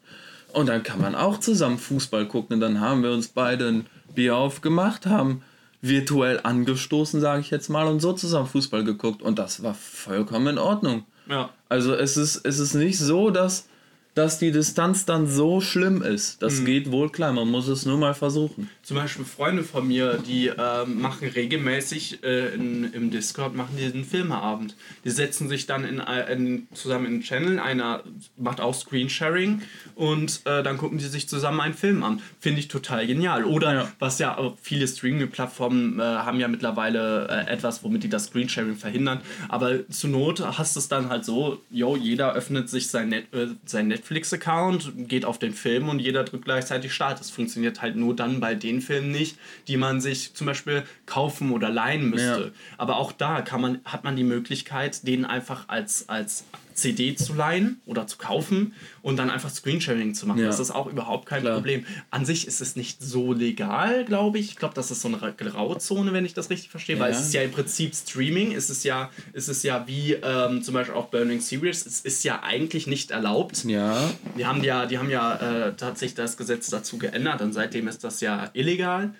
[0.52, 2.54] Und dann kann man auch zusammen Fußball gucken.
[2.54, 5.42] Und dann haben wir uns beide ein Bier aufgemacht, haben
[5.82, 9.22] virtuell angestoßen, sage ich jetzt mal, und so zusammen Fußball geguckt.
[9.22, 11.04] Und das war vollkommen in Ordnung.
[11.28, 11.50] Ja.
[11.68, 13.66] Also es ist, es ist nicht so, dass
[14.14, 16.40] dass die Distanz dann so schlimm ist.
[16.40, 16.64] Das mhm.
[16.66, 18.70] geht wohl klar, man muss es nur mal versuchen.
[18.82, 23.84] Zum Beispiel Freunde von mir, die äh, machen regelmäßig äh, in, im Discord machen die
[23.84, 24.76] einen Filmeabend.
[25.04, 25.98] Die setzen sich dann in,
[26.30, 28.04] in, zusammen in einen Channel, einer
[28.36, 29.62] macht auch Screensharing
[29.96, 32.20] und äh, dann gucken die sich zusammen einen Film an.
[32.38, 33.44] Finde ich total genial.
[33.44, 33.92] Oder ja.
[33.98, 38.76] was ja auch viele Streaming-Plattformen äh, haben ja mittlerweile äh, etwas, womit die das Screensharing
[38.76, 39.22] verhindern.
[39.48, 43.32] Aber zur Not hast du es dann halt so, yo, jeder öffnet sich sein, Net,
[43.32, 47.20] äh, sein Netflix Netflix-Account, geht auf den Film und jeder drückt gleichzeitig Start.
[47.20, 51.52] Das funktioniert halt nur dann bei den Filmen nicht, die man sich zum Beispiel kaufen
[51.52, 52.52] oder leihen müsste.
[52.54, 52.74] Ja.
[52.76, 57.34] Aber auch da kann man, hat man die Möglichkeit, den einfach als, als CD zu
[57.34, 60.40] leihen oder zu kaufen und dann einfach Screensharing zu machen.
[60.40, 60.46] Ja.
[60.46, 61.54] Das ist auch überhaupt kein Klar.
[61.54, 61.86] Problem.
[62.10, 64.50] An sich ist es nicht so legal, glaube ich.
[64.50, 67.02] Ich glaube, das ist so eine Grauzone, wenn ich das richtig verstehe, ja.
[67.02, 68.52] weil es ist ja im Prinzip Streaming.
[68.52, 71.86] Es ist ja, es ist ja wie ähm, zum Beispiel auch Burning Series.
[71.86, 73.64] Es ist ja eigentlich nicht erlaubt.
[73.64, 74.10] Ja.
[74.36, 78.04] Die haben ja, die haben ja äh, tatsächlich das Gesetz dazu geändert und seitdem ist
[78.04, 79.14] das ja illegal.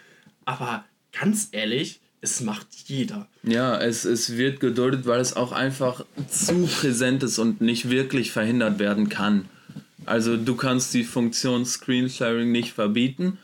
[0.45, 3.29] Aber ganz ehrlich, es macht jeder.
[3.43, 8.33] Ja, es, es wird geduldet, weil es auch einfach zu präsent ist und nicht wirklich
[8.33, 9.45] verhindert werden kann.
[10.07, 13.39] Also du kannst die Funktion Screensharing nicht verbieten.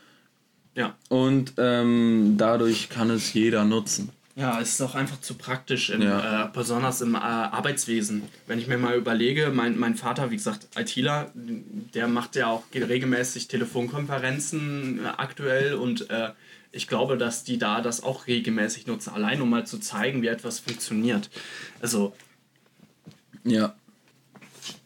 [0.75, 0.97] Ja.
[1.09, 4.11] Und ähm, dadurch kann es jeder nutzen.
[4.35, 6.45] Ja, es ist auch einfach zu praktisch, im, ja.
[6.45, 8.23] äh, besonders im äh, Arbeitswesen.
[8.47, 12.63] Wenn ich mir mal überlege, mein, mein Vater, wie gesagt, ITler, der macht ja auch
[12.73, 16.31] regelmäßig Telefonkonferenzen äh, aktuell und äh,
[16.73, 20.29] ich glaube, dass die da das auch regelmäßig nutzen, allein um mal zu zeigen, wie
[20.29, 21.31] etwas funktioniert.
[21.81, 22.15] Also.
[23.45, 23.75] Ja.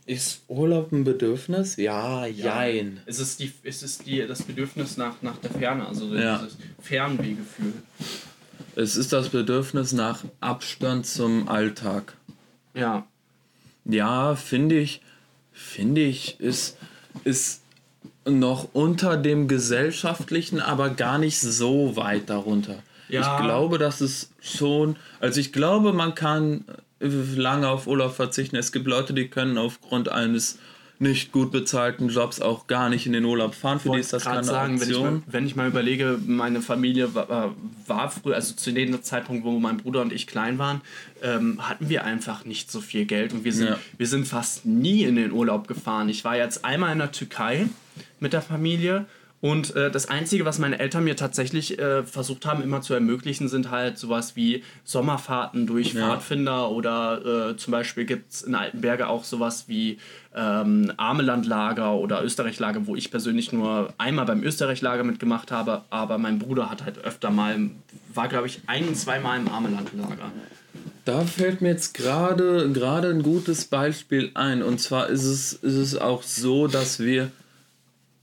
[0.07, 1.77] Ist Urlaub ein Bedürfnis?
[1.77, 2.97] Ja, jein.
[2.97, 3.03] Ja.
[3.07, 6.39] Es ist, die, es ist die, das Bedürfnis nach, nach der Ferne, also ja.
[6.39, 7.73] dieses Fernwehgefühl.
[8.77, 12.17] Es ist das Bedürfnis nach Abstand zum Alltag.
[12.75, 13.07] Ja.
[13.87, 15.01] Ja, finde ich,
[15.53, 16.77] finde ich, ist,
[17.25, 17.64] ist
[18.27, 22.77] noch unter dem gesellschaftlichen, aber gar nicht so weit darunter.
[23.09, 23.21] Ja.
[23.21, 26.65] Ich glaube, dass es schon, also ich glaube, man kann
[27.01, 28.57] lange auf Urlaub verzichten.
[28.57, 30.59] Es gibt Leute, die können aufgrund eines
[30.99, 33.81] nicht gut bezahlten Jobs auch gar nicht in den Urlaub fahren.
[33.81, 35.03] Für die ist das keine sagen, Option.
[35.03, 37.55] Wenn ich, mal, wenn ich mal überlege, meine Familie war,
[37.87, 40.81] war früher, also zu dem Zeitpunkt, wo mein Bruder und ich klein waren,
[41.23, 43.79] ähm, hatten wir einfach nicht so viel Geld und wir sind, ja.
[43.99, 46.09] wir sind fast nie in den Urlaub gefahren.
[46.09, 47.67] Ich war jetzt einmal in der Türkei
[48.21, 49.07] mit der Familie.
[49.45, 53.51] Und äh, das Einzige, was meine Eltern mir tatsächlich äh, versucht haben, immer zu ermöglichen,
[53.51, 56.09] sind halt sowas wie Sommerfahrten durch ja.
[56.09, 59.99] Pfadfinder oder äh, zum Beispiel gibt es in Altenberge auch sowas wie
[60.35, 66.39] ähm, Armelandlager oder Österreichlager, wo ich persönlich nur einmal beim Österreichlager mitgemacht habe, aber mein
[66.39, 67.69] Bruder hat halt öfter mal,
[68.15, 70.33] war glaube ich ein, zweimal im Armelandlager.
[71.05, 74.63] Da fällt mir jetzt gerade gerade ein gutes Beispiel ein.
[74.63, 77.31] Und zwar ist es, ist es auch so, dass wir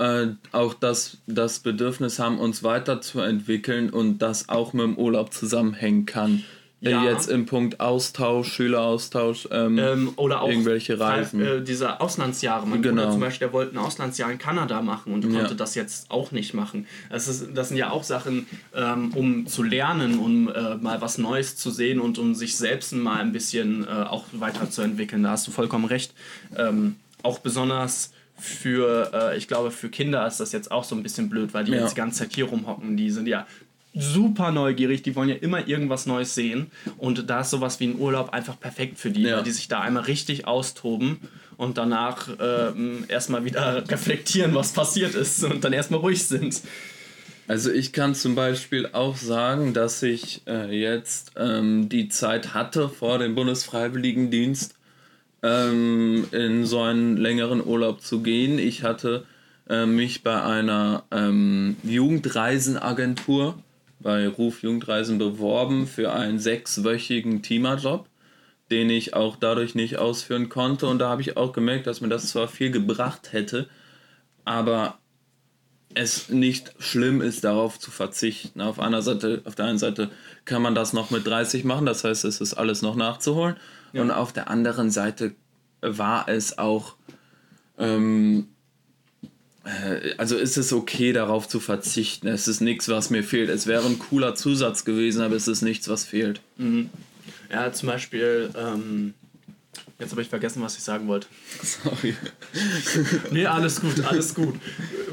[0.02, 6.06] äh, auch das, das Bedürfnis haben, uns weiterzuentwickeln und das auch mit dem Urlaub zusammenhängen
[6.06, 6.44] kann.
[6.82, 7.04] Äh, ja.
[7.04, 11.40] Jetzt im Punkt Austausch, Schüleraustausch, ähm, ähm, oder auch irgendwelche Reisen.
[11.40, 12.66] Äh, diese Auslandsjahre.
[12.66, 13.04] Mein genau.
[13.04, 15.54] Bruder zum Beispiel, der wollte ein Auslandsjahr in Kanada machen und konnte ja.
[15.54, 16.88] das jetzt auch nicht machen.
[17.12, 21.20] Das, ist, das sind ja auch Sachen, ähm, um zu lernen, um äh, mal was
[21.20, 25.22] Neues zu sehen und um sich selbst mal ein bisschen äh, auch weiterzuentwickeln.
[25.22, 26.16] Da hast du vollkommen recht.
[26.58, 28.12] Ähm, auch besonders
[28.42, 31.66] für, äh, ich glaube, für Kinder ist das jetzt auch so ein bisschen blöd, weil
[31.66, 31.82] die ja.
[31.82, 32.98] jetzt die ganze Zeit hier rumhocken.
[32.98, 33.46] Die sind ja
[33.94, 36.72] super neugierig, die wollen ja immer irgendwas Neues sehen.
[36.98, 39.38] Und da ist sowas wie ein Urlaub einfach perfekt für die, ja.
[39.38, 41.18] weil die sich da einmal richtig austoben
[41.58, 46.62] und danach ähm, erstmal wieder reflektieren, was passiert ist und dann erstmal ruhig sind.
[47.48, 52.88] Also ich kann zum Beispiel auch sagen, dass ich äh, jetzt ähm, die Zeit hatte
[52.88, 54.74] vor dem Bundesfreiwilligendienst
[55.44, 58.60] ähm, in so einen längeren Urlaub zu gehen.
[58.60, 59.26] Ich hatte
[59.70, 63.56] äh, mich bei einer ähm, Jugendreisenagentur
[64.02, 68.08] bei Ruf Jugendreisen beworben für einen sechswöchigen Teamerjob,
[68.70, 70.88] den ich auch dadurch nicht ausführen konnte.
[70.88, 73.68] Und da habe ich auch gemerkt, dass mir das zwar viel gebracht hätte,
[74.44, 74.98] aber
[75.94, 78.62] es nicht schlimm ist, darauf zu verzichten.
[78.62, 80.10] Auf einer Seite, auf der einen Seite
[80.46, 83.56] kann man das noch mit 30 machen, das heißt, es ist alles noch nachzuholen.
[83.94, 84.02] Ja.
[84.02, 85.34] Und auf der anderen Seite
[85.82, 86.96] war es auch,
[87.78, 88.48] ähm,
[89.64, 92.28] äh, also ist es okay, darauf zu verzichten.
[92.28, 93.50] Es ist nichts, was mir fehlt.
[93.50, 96.42] Es wäre ein cooler Zusatz gewesen, aber es ist nichts, was fehlt.
[96.58, 96.90] Mhm.
[97.52, 99.14] Ja, zum Beispiel, ähm,
[100.02, 101.28] Jetzt habe ich vergessen, was ich sagen wollte.
[101.62, 102.16] Sorry.
[103.32, 104.56] nee, alles gut, alles gut.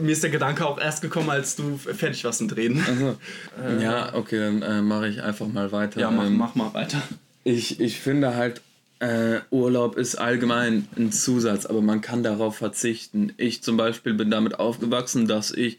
[0.01, 2.83] Mir ist der Gedanke auch erst gekommen, als du fertig warst mit Reden.
[2.89, 3.19] Also,
[3.63, 6.01] äh, ja, okay, dann äh, mache ich einfach mal weiter.
[6.01, 7.03] Ja, mach, ähm, mach mal weiter.
[7.45, 8.63] Ich, ich finde halt,
[9.01, 13.33] äh, Urlaub ist allgemein ein Zusatz, aber man kann darauf verzichten.
[13.37, 15.79] Ich zum Beispiel bin damit aufgewachsen, dass ich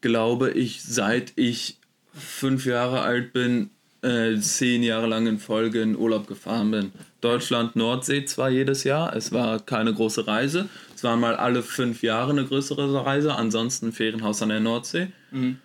[0.00, 1.78] glaube, ich seit ich
[2.12, 3.70] fünf Jahre alt bin,
[4.02, 6.92] äh, zehn Jahre lang in Folge in Urlaub gefahren bin.
[7.20, 10.68] Deutschland, Nordsee zwar jedes Jahr, es war keine große Reise.
[10.94, 15.08] Es war mal alle fünf Jahre eine größere Reise, ansonsten Ferienhaus an der Nordsee.
[15.30, 15.58] Mhm.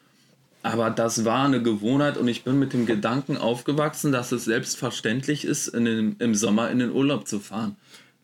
[0.62, 5.46] Aber das war eine Gewohnheit und ich bin mit dem Gedanken aufgewachsen, dass es selbstverständlich
[5.46, 7.78] ist, in den, im Sommer in den Urlaub zu fahren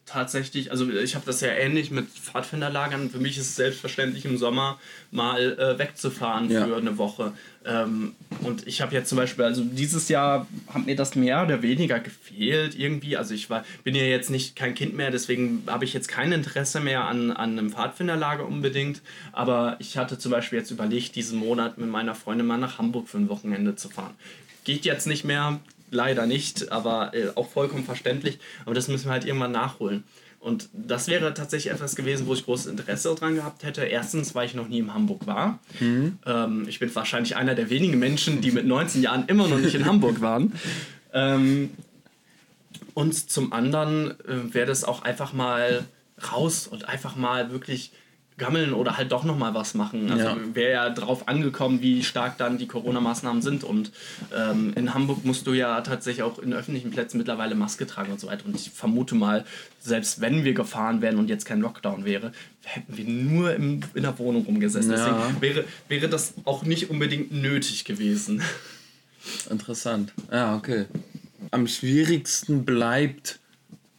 [0.06, 3.10] tatsächlich, also ich habe das ja ähnlich mit Pfadfinderlagern.
[3.10, 4.80] Für mich ist es selbstverständlich, im Sommer
[5.12, 6.66] mal äh, wegzufahren ja.
[6.66, 7.34] für eine Woche.
[7.66, 11.64] Ähm, und ich habe jetzt zum Beispiel, also dieses Jahr hat mir das mehr oder
[11.64, 13.18] weniger gefehlt irgendwie.
[13.18, 16.32] Also ich war, bin ja jetzt nicht kein Kind mehr, deswegen habe ich jetzt kein
[16.32, 19.02] Interesse mehr an, an einem Pfadfinderlager unbedingt.
[19.32, 23.10] Aber ich hatte zum Beispiel jetzt überlegt, diesen Monat mit meiner Freundin mal nach Hamburg
[23.10, 24.14] für ein Wochenende zu fahren.
[24.66, 25.60] Geht jetzt nicht mehr,
[25.96, 28.40] leider nicht, aber äh, auch vollkommen verständlich.
[28.66, 30.04] Aber das müssen wir halt irgendwann nachholen.
[30.40, 33.84] Und das wäre tatsächlich etwas gewesen, wo ich großes Interesse daran gehabt hätte.
[33.84, 35.58] Erstens, weil ich noch nie in Hamburg war.
[35.80, 36.20] Mhm.
[36.24, 39.74] Ähm, ich bin wahrscheinlich einer der wenigen Menschen, die mit 19 Jahren immer noch nicht
[39.74, 40.54] in Hamburg waren.
[41.14, 41.72] Ähm,
[42.94, 45.86] und zum anderen äh, wäre das auch einfach mal
[46.32, 47.92] raus und einfach mal wirklich
[48.38, 50.12] gammeln oder halt doch nochmal was machen.
[50.12, 50.38] Also ja.
[50.54, 53.64] wäre ja drauf angekommen, wie stark dann die Corona-Maßnahmen sind.
[53.64, 53.92] Und
[54.36, 58.20] ähm, in Hamburg musst du ja tatsächlich auch in öffentlichen Plätzen mittlerweile Maske tragen und
[58.20, 58.46] so weiter.
[58.46, 59.46] Und ich vermute mal,
[59.80, 64.04] selbst wenn wir gefahren wären und jetzt kein Lockdown wäre, hätten wir nur im, in
[64.04, 64.92] der Wohnung rumgesessen.
[64.92, 64.98] Ja.
[64.98, 68.42] Deswegen wäre, wäre das auch nicht unbedingt nötig gewesen.
[69.50, 70.14] Interessant.
[70.32, 70.86] Ja, okay.
[71.52, 73.40] Am schwierigsten bleibt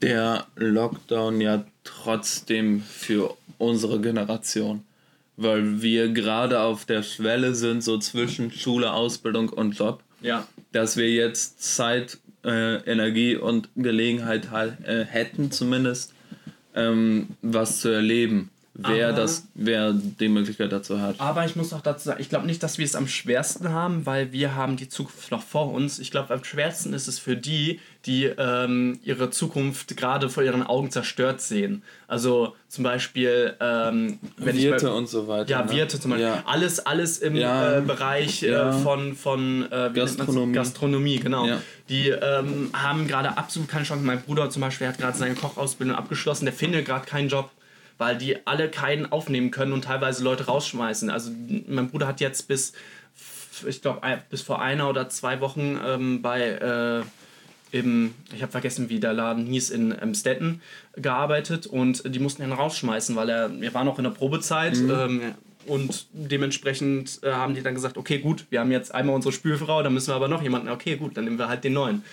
[0.02, 4.82] der Lockdown ja trotzdem für unsere Generation.
[5.36, 10.02] Weil wir gerade auf der Schwelle sind, so zwischen Schule, Ausbildung und Job.
[10.22, 10.46] Ja.
[10.72, 16.14] Dass wir jetzt Zeit, äh, Energie und Gelegenheit halt, äh, hätten, zumindest,
[16.74, 21.20] ähm, was zu erleben wer, das, wer die Möglichkeit dazu hat.
[21.20, 24.06] Aber ich muss auch dazu sagen, ich glaube nicht, dass wir es am schwersten haben,
[24.06, 25.98] weil wir haben die Zukunft noch vor uns.
[25.98, 30.62] Ich glaube, am schwersten ist es für die, die ähm, ihre Zukunft gerade vor ihren
[30.62, 31.82] Augen zerstört sehen.
[32.06, 35.50] Also zum Beispiel ähm, wenn Wirte ich bei, und so weiter.
[35.50, 35.72] Ja, ne?
[35.72, 36.26] Wirte zum Beispiel.
[36.26, 36.42] Ja.
[36.46, 37.78] Alles, alles im ja.
[37.78, 38.72] äh, Bereich äh, ja.
[38.72, 40.52] von, von äh, Gastronomie.
[40.52, 41.48] Gastronomie, genau.
[41.88, 44.04] Die ähm, haben gerade absolut keine Chance.
[44.04, 47.50] Mein Bruder zum Beispiel hat gerade seine Kochausbildung abgeschlossen, der findet gerade keinen Job
[47.98, 51.10] weil die alle keinen aufnehmen können und teilweise Leute rausschmeißen.
[51.10, 51.30] Also
[51.66, 52.72] mein Bruder hat jetzt bis,
[53.66, 57.02] ich glaube, bis vor einer oder zwei Wochen ähm, bei äh,
[57.72, 60.60] im, ich habe vergessen, wie der Laden hieß, in ähm, Stetten
[60.94, 64.76] gearbeitet und die mussten ihn rausschmeißen, weil er, er war noch in der Probezeit.
[64.76, 64.90] Mhm.
[64.90, 65.20] Ähm,
[65.66, 69.82] und dementsprechend äh, haben die dann gesagt, okay, gut, wir haben jetzt einmal unsere Spülfrau,
[69.82, 72.04] dann müssen wir aber noch jemanden, okay, gut, dann nehmen wir halt den neuen.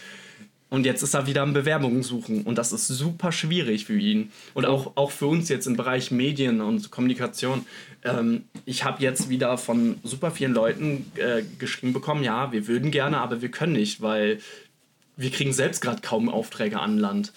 [0.74, 2.42] Und jetzt ist er wieder am Bewerbungen suchen.
[2.42, 4.32] Und das ist super schwierig für ihn.
[4.56, 7.68] Und auch, auch für uns jetzt im Bereich Medien und Kommunikation.
[8.04, 12.90] Ähm, ich habe jetzt wieder von super vielen Leuten äh, geschrieben bekommen, ja, wir würden
[12.90, 14.40] gerne, aber wir können nicht, weil
[15.16, 17.34] wir kriegen selbst gerade kaum Aufträge an Land.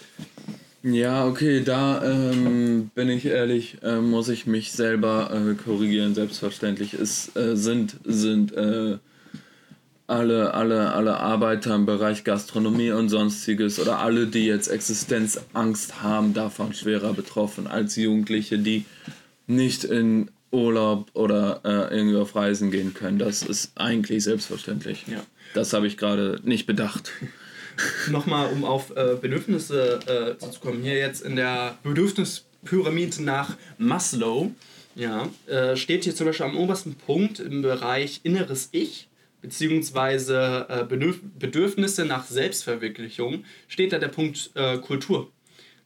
[0.82, 6.14] Ja, okay, da ähm, bin ich ehrlich, äh, muss ich mich selber äh, korrigieren.
[6.14, 6.94] Selbstverständlich.
[6.94, 8.96] Es äh, sind, sind äh,
[10.06, 16.32] alle, alle, alle Arbeiter im Bereich Gastronomie und sonstiges oder alle, die jetzt Existenzangst haben,
[16.32, 18.84] davon schwerer betroffen als Jugendliche, die
[19.46, 23.18] nicht in Urlaub oder äh, irgendwie auf Reisen gehen können.
[23.18, 25.04] Das ist eigentlich selbstverständlich.
[25.08, 25.22] Ja.
[25.54, 27.10] Das habe ich gerade nicht bedacht.
[28.10, 30.82] Nochmal, um auf äh, Bedürfnisse äh, zu kommen.
[30.82, 34.52] Hier jetzt in der Bedürfnispyramide nach Maslow
[34.94, 39.08] ja, äh, steht hier zum Beispiel am obersten Punkt im Bereich inneres Ich
[39.42, 45.30] beziehungsweise äh, Bedürf Bedürfnisse nach Selbstverwirklichung steht da der Punkt äh, Kultur.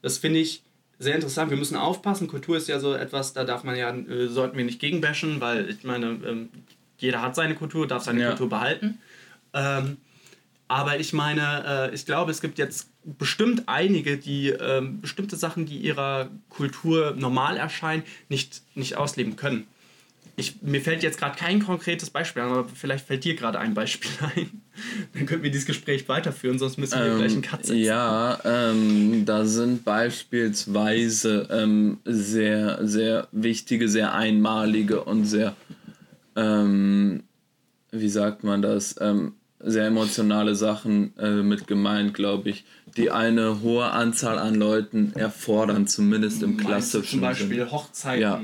[0.03, 0.63] Das finde ich
[0.99, 1.51] sehr interessant.
[1.51, 2.29] Wir müssen aufpassen.
[2.29, 5.69] Kultur ist ja so etwas, da darf man ja, äh, sollten wir nicht gegenbashen, weil
[5.69, 6.49] ich meine, ähm,
[6.99, 8.29] jeder hat seine Kultur, darf seine ja.
[8.29, 8.99] Kultur behalten.
[9.53, 9.97] Ähm,
[10.69, 15.79] aber ich meine, ich glaube, es gibt jetzt bestimmt einige, die äh, bestimmte Sachen, die
[15.79, 19.67] ihrer Kultur normal erscheinen, nicht, nicht ausleben können.
[20.41, 23.75] Ich, mir fällt jetzt gerade kein konkretes Beispiel an, aber vielleicht fällt dir gerade ein
[23.75, 24.63] Beispiel ein.
[25.15, 27.79] Dann könnten wir dieses Gespräch weiterführen, sonst müssen wir ähm, gleich einen Cut setzen.
[27.79, 35.55] Ja, ähm, da sind beispielsweise ähm, sehr, sehr wichtige, sehr einmalige und sehr,
[36.37, 37.23] ähm,
[37.91, 42.65] wie sagt man das, ähm, sehr emotionale Sachen äh, mit gemeint, glaube ich,
[42.97, 47.71] die eine hohe Anzahl an Leuten erfordern, zumindest im klassischen Zum Beispiel Sinn.
[47.71, 48.23] Hochzeiten.
[48.23, 48.41] Ja.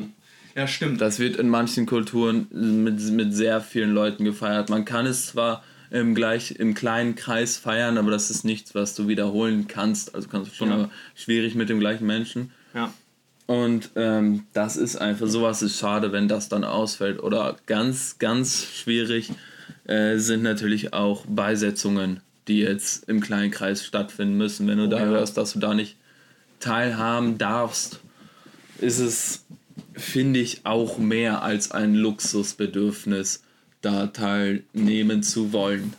[0.57, 1.01] Ja, stimmt.
[1.01, 4.71] Das wird in manchen Kulturen mit, mit sehr vielen Leuten gefeiert.
[4.71, 8.95] Man kann es zwar im, gleich, im kleinen Kreis feiern, aber das ist nichts, was
[8.95, 10.15] du wiederholen kannst.
[10.15, 10.75] Also kannst du schon, ja.
[10.75, 12.51] aber schwierig mit dem gleichen Menschen.
[12.75, 12.93] Ja.
[13.47, 17.23] Und ähm, das ist einfach, sowas ist schade, wenn das dann ausfällt.
[17.23, 19.31] Oder ganz, ganz schwierig,
[19.87, 24.67] äh, sind natürlich auch Beisetzungen, die jetzt im kleinen Kreis stattfinden müssen.
[24.67, 25.05] Wenn du oh, da ja.
[25.05, 25.97] hörst, dass du da nicht
[26.59, 28.01] teilhaben darfst,
[28.81, 29.45] ist es,
[29.97, 33.42] finde ich, auch mehr als ein Luxusbedürfnis,
[33.80, 35.94] da teilnehmen zu wollen.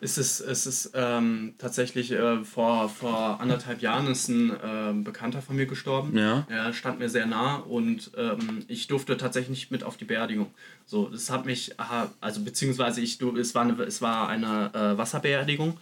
[0.00, 5.42] Es ist, es ist ähm, tatsächlich äh, vor, vor anderthalb Jahren ist ein äh, Bekannter
[5.42, 6.16] von mir gestorben.
[6.16, 6.46] Ja.
[6.48, 10.52] Er stand mir sehr nah und ähm, ich durfte tatsächlich nicht mit auf die Beerdigung.
[10.84, 11.72] So, das hat mich,
[12.20, 15.78] also beziehungsweise ich, es war eine, es war eine äh, Wasserbeerdigung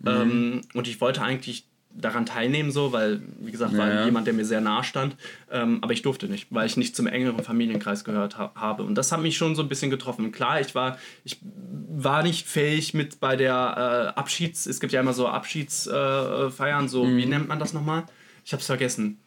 [0.00, 0.08] mhm.
[0.08, 4.04] ähm, und ich wollte eigentlich daran teilnehmen, so, weil, wie gesagt, war ja.
[4.04, 5.16] jemand, der mir sehr nahe stand.
[5.50, 8.84] Ähm, aber ich durfte nicht, weil ich nicht zum engeren Familienkreis gehört ha habe.
[8.84, 10.30] Und das hat mich schon so ein bisschen getroffen.
[10.32, 15.00] Klar, ich war, ich war nicht fähig mit bei der äh, Abschieds-, es gibt ja
[15.00, 17.16] immer so Abschiedsfeiern, äh, so, mhm.
[17.16, 18.04] wie nennt man das nochmal?
[18.44, 19.18] Ich hab's vergessen.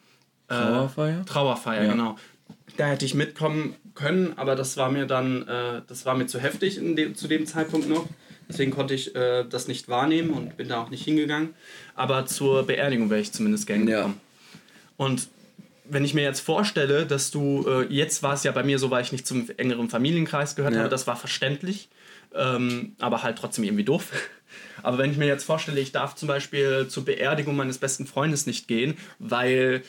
[0.47, 1.25] Äh, Trauerfeier?
[1.25, 1.91] Trauerfeier, ja.
[1.91, 2.15] genau.
[2.77, 6.39] Da hätte ich mitkommen können, aber das war mir dann, äh, das war mir zu
[6.39, 8.07] heftig de zu dem Zeitpunkt noch.
[8.49, 11.53] Deswegen konnte ich äh, das nicht wahrnehmen und bin da auch nicht hingegangen.
[11.95, 14.15] Aber zur Beerdigung wäre ich zumindest gern gekommen.
[14.15, 15.05] Ja.
[15.05, 15.27] Und
[15.85, 18.89] wenn ich mir jetzt vorstelle, dass du, äh, jetzt war es ja bei mir so,
[18.91, 20.79] weil ich nicht zum engeren Familienkreis gehört ja.
[20.79, 21.89] habe, das war verständlich,
[22.33, 24.11] ähm, aber halt trotzdem irgendwie doof.
[24.83, 28.45] Aber wenn ich mir jetzt vorstelle, ich darf zum Beispiel zur Beerdigung meines besten Freundes
[28.45, 29.81] nicht gehen, weil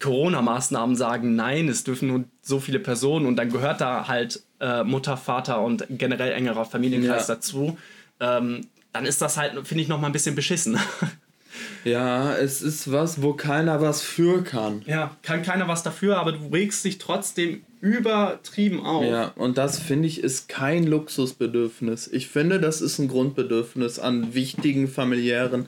[0.00, 4.84] Corona-Maßnahmen sagen, nein, es dürfen nur so viele Personen und dann gehört da halt äh,
[4.84, 7.34] Mutter, Vater und generell engerer Familienkreis ja.
[7.34, 7.78] dazu,
[8.20, 10.78] ähm, dann ist das halt, finde ich, noch mal ein bisschen beschissen.
[11.84, 14.82] Ja, es ist was, wo keiner was für kann.
[14.86, 19.04] Ja, kann keiner was dafür, aber du regst dich trotzdem übertrieben auf.
[19.04, 22.08] Ja, und das finde ich ist kein Luxusbedürfnis.
[22.08, 25.66] Ich finde, das ist ein Grundbedürfnis an wichtigen familiären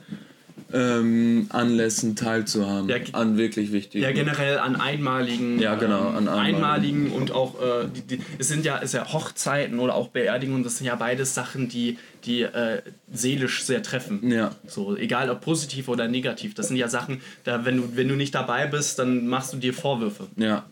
[0.71, 2.89] ähm, Anlässen teilzuhaben.
[2.89, 4.03] Ja, an wirklich wichtigen.
[4.03, 5.59] Ja, generell an einmaligen.
[5.59, 6.55] Ja, genau, an einmaligen.
[6.55, 10.63] einmaligen und auch, äh, die, die, es sind ja, ist ja Hochzeiten oder auch Beerdigungen,
[10.63, 14.29] das sind ja beides Sachen, die, die äh, seelisch sehr treffen.
[14.29, 14.51] Ja.
[14.67, 16.53] So, egal ob positiv oder negativ.
[16.53, 19.57] Das sind ja Sachen, da, wenn du, wenn du nicht dabei bist, dann machst du
[19.57, 20.27] dir Vorwürfe.
[20.35, 20.65] Ja.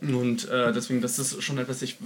[0.00, 1.96] Und äh, deswegen, das ist schon etwas, ich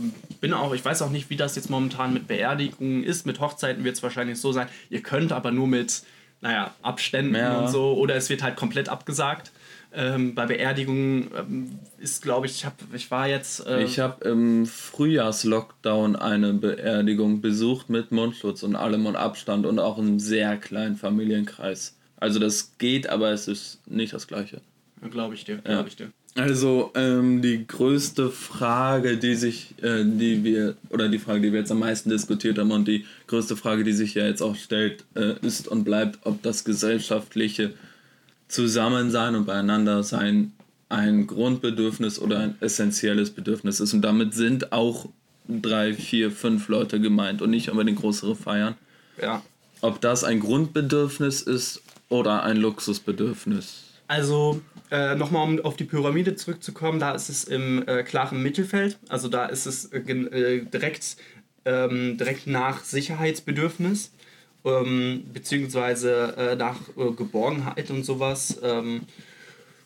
[0.41, 3.27] bin auch, ich weiß auch nicht, wie das jetzt momentan mit Beerdigungen ist.
[3.27, 4.67] Mit Hochzeiten wird es wahrscheinlich so sein.
[4.89, 6.03] Ihr könnt aber nur mit
[6.43, 7.61] naja, Abständen ja.
[7.61, 9.53] und so, oder es wird halt komplett abgesagt.
[9.95, 13.67] Ähm, bei Beerdigungen ähm, ist, glaube ich, ich, hab, ich war jetzt.
[13.67, 19.79] Äh ich habe im Frühjahrslockdown eine Beerdigung besucht mit Mundschutz und allem und Abstand und
[19.79, 21.97] auch einem sehr kleinen Familienkreis.
[22.17, 24.63] Also das geht, aber es ist nicht das Gleiche.
[25.11, 25.87] Glaube ich dir, glaube ja.
[25.87, 26.13] ich dir.
[26.35, 31.61] Also ähm, die größte Frage, die sich, äh, die wir, oder die Frage, die wir
[31.61, 35.05] jetzt am meisten diskutiert haben und die größte Frage, die sich ja jetzt auch stellt,
[35.15, 37.75] äh, ist und bleibt, ob das gesellschaftliche
[38.49, 40.53] Zusammensein und beieinander sein
[40.89, 43.95] ein Grundbedürfnis oder ein essentielles Bedürfnis ist.
[43.95, 45.09] Und damit sind auch
[45.49, 48.75] drei, vier, fünf Leute gemeint und nicht unbedingt größere Feiern.
[49.21, 49.43] Ja.
[49.81, 53.92] Ob das ein Grundbedürfnis ist oder ein Luxusbedürfnis.
[54.09, 58.99] Also äh, nochmal um auf die Pyramide zurückzukommen, da ist es im äh, klaren Mittelfeld.
[59.09, 61.17] Also da ist es äh, äh, direkt,
[61.65, 64.13] ähm, direkt nach Sicherheitsbedürfnis,
[64.65, 66.77] ähm, beziehungsweise äh, nach
[67.17, 68.59] Geborgenheit und sowas.
[68.63, 69.07] Ähm,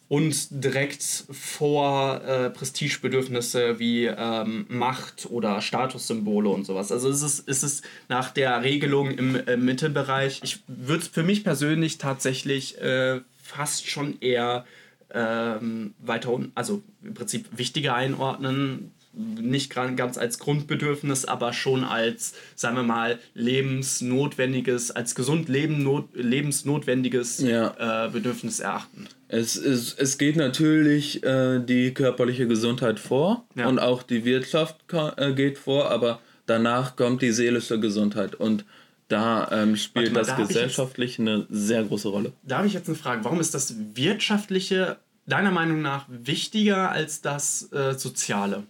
[0.08, 6.92] und direkt vor äh, Prestigebedürfnisse wie ähm, Macht oder Statussymbole und sowas.
[6.92, 10.40] Also ist es ist es nach der Regelung im äh, Mittelbereich.
[10.44, 14.66] Ich würde es für mich persönlich tatsächlich äh, fast schon eher
[15.14, 22.34] ähm, weiter unten, also im Prinzip wichtiger einordnen nicht ganz als Grundbedürfnis, aber schon als,
[22.54, 28.06] sagen wir mal, lebensnotwendiges, als gesund leben, not, lebensnotwendiges ja.
[28.06, 29.08] äh, Bedürfnis erachten.
[29.28, 33.66] Es, ist, es geht natürlich äh, die körperliche Gesundheit vor ja.
[33.66, 34.76] und auch die Wirtschaft
[35.16, 38.64] äh, geht vor, aber danach kommt die seelische Gesundheit und
[39.08, 42.32] da ähm, spielt mal, das da gesellschaftlich jetzt, eine sehr große Rolle.
[42.42, 43.24] Da habe ich jetzt eine Frage.
[43.24, 48.64] Warum ist das Wirtschaftliche deiner Meinung nach wichtiger als das äh, Soziale?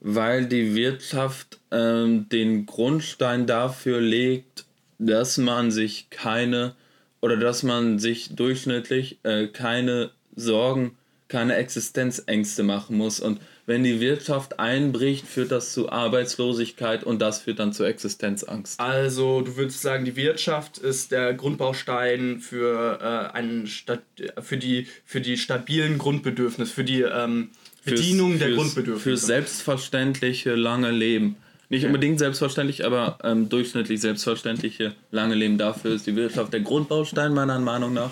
[0.00, 4.64] weil die Wirtschaft ähm, den Grundstein dafür legt,
[4.98, 6.74] dass man sich keine
[7.20, 10.96] oder dass man sich durchschnittlich äh, keine Sorgen,
[11.28, 13.20] keine Existenzängste machen muss.
[13.20, 18.80] Und wenn die Wirtschaft einbricht, führt das zu Arbeitslosigkeit und das führt dann zu Existenzangst.
[18.80, 24.00] Also du würdest sagen, die Wirtschaft ist der Grundbaustein für, äh, einen Stat
[24.40, 27.50] für, die, für die stabilen Grundbedürfnisse, für die ähm,
[27.84, 29.08] Bedienung fürs, der Grundbedürfnisse.
[29.08, 31.36] Für selbstverständliche lange Leben.
[31.68, 31.90] Nicht ja.
[31.90, 35.58] unbedingt selbstverständlich, aber ähm, durchschnittlich selbstverständliche lange Leben.
[35.58, 38.10] Dafür ist die Wirtschaft der Grundbaustein meiner Meinung nach.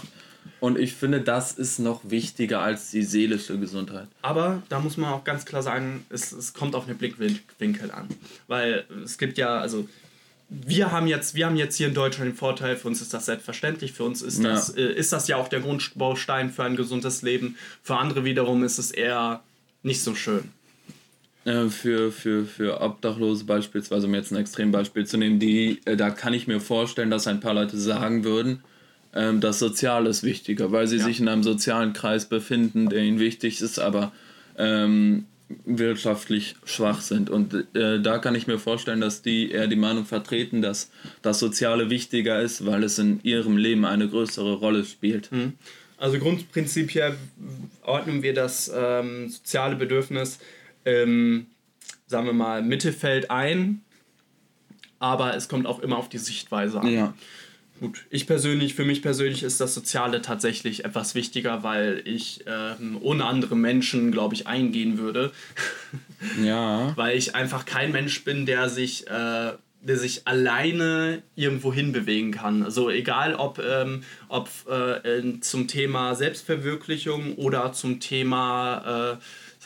[0.60, 4.08] Und ich finde, das ist noch wichtiger als die seelische Gesundheit.
[4.22, 8.08] Aber da muss man auch ganz klar sagen, es, es kommt auf den Blickwinkel an.
[8.48, 9.88] Weil es gibt ja, also
[10.48, 13.26] wir haben jetzt, wir haben jetzt hier in Deutschland den Vorteil, für uns ist das
[13.26, 14.50] selbstverständlich, für uns ist, ja.
[14.50, 17.56] das, äh, ist das ja auch der Grundbaustein für ein gesundes Leben.
[17.82, 19.42] Für andere wiederum ist es eher
[19.82, 20.50] nicht so schön.
[21.44, 26.10] Äh, für, für, für Obdachlose beispielsweise, um jetzt ein Extrembeispiel zu nehmen, die, äh, da
[26.10, 28.62] kann ich mir vorstellen, dass ein paar Leute sagen würden,
[29.18, 31.04] ähm, das Soziale ist wichtiger, weil sie ja.
[31.04, 34.12] sich in einem sozialen Kreis befinden, der ihnen wichtig ist, aber
[34.56, 35.26] ähm,
[35.64, 37.28] wirtschaftlich schwach sind.
[37.28, 40.90] Und äh, da kann ich mir vorstellen, dass die eher die Meinung vertreten, dass
[41.20, 45.32] das Soziale wichtiger ist, weil es in ihrem Leben eine größere Rolle spielt.
[45.32, 45.54] Mhm.
[45.96, 47.16] Also Grundprinzip hier
[47.82, 50.38] ordnen wir das ähm, soziale Bedürfnis,
[50.84, 51.46] ähm,
[52.06, 53.80] sagen wir mal, Mittelfeld ein,
[55.00, 56.86] aber es kommt auch immer auf die Sichtweise an.
[56.86, 57.14] Ja.
[57.80, 62.98] Gut, ich persönlich, für mich persönlich ist das Soziale tatsächlich etwas wichtiger, weil ich ähm,
[63.00, 65.32] ohne andere Menschen, glaube ich, eingehen würde.
[66.42, 66.96] Ja.
[66.96, 72.62] weil ich einfach kein Mensch bin, der sich äh, der sich alleine irgendwo hinbewegen kann.
[72.62, 79.16] Also egal ob, ähm, ob äh, zum Thema Selbstverwirklichung oder zum Thema, äh,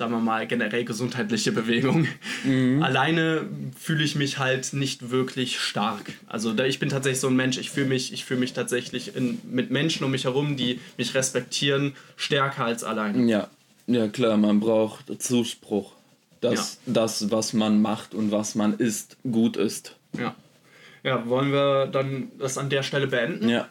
[0.03, 2.09] sagen wir mal, generell gesundheitliche Bewegung.
[2.42, 2.82] Mhm.
[2.82, 3.46] Alleine
[3.78, 6.12] fühle ich mich halt nicht wirklich stark.
[6.26, 9.38] Also ich bin tatsächlich so ein Mensch, ich fühle mich, ich fühl mich tatsächlich in,
[9.48, 13.30] mit Menschen um mich herum, die mich respektieren, stärker als alleine.
[13.30, 13.46] Ja,
[13.86, 15.92] ja klar, man braucht Zuspruch
[16.40, 16.94] dass ja.
[16.94, 19.94] das, was man macht und was man isst, gut ist.
[20.18, 20.34] Ja.
[21.05, 23.48] Ja, wollen wir dann das an der Stelle beenden?
[23.48, 23.68] Ja.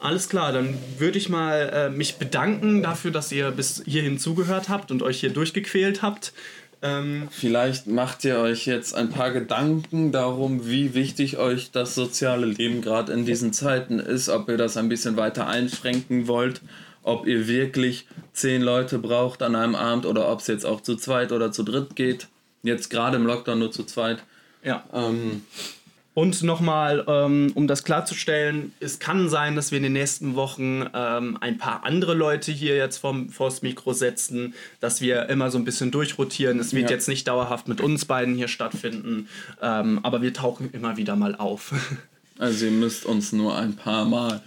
[0.00, 4.70] Alles klar, dann würde ich mal äh, mich bedanken dafür, dass ihr bis hierhin zugehört
[4.70, 6.32] habt und euch hier durchgequält habt.
[6.80, 12.46] Ähm Vielleicht macht ihr euch jetzt ein paar Gedanken darum, wie wichtig euch das soziale
[12.46, 16.62] Leben gerade in diesen Zeiten ist, ob ihr das ein bisschen weiter einschränken wollt,
[17.02, 20.96] ob ihr wirklich zehn Leute braucht an einem Abend oder ob es jetzt auch zu
[20.96, 22.28] zweit oder zu dritt geht.
[22.62, 24.22] Jetzt gerade im Lockdown nur zu zweit.
[24.62, 24.84] Ja.
[24.94, 25.42] Ähm,
[26.20, 30.84] und nochmal, ähm, um das klarzustellen, es kann sein, dass wir in den nächsten Wochen
[30.92, 35.56] ähm, ein paar andere Leute hier jetzt vom, vors Mikro setzen, dass wir immer so
[35.56, 36.60] ein bisschen durchrotieren.
[36.60, 36.96] Es wird ja.
[36.96, 39.28] jetzt nicht dauerhaft mit uns beiden hier stattfinden,
[39.62, 41.72] ähm, aber wir tauchen immer wieder mal auf.
[42.38, 44.40] Also ihr müsst uns nur ein paar Mal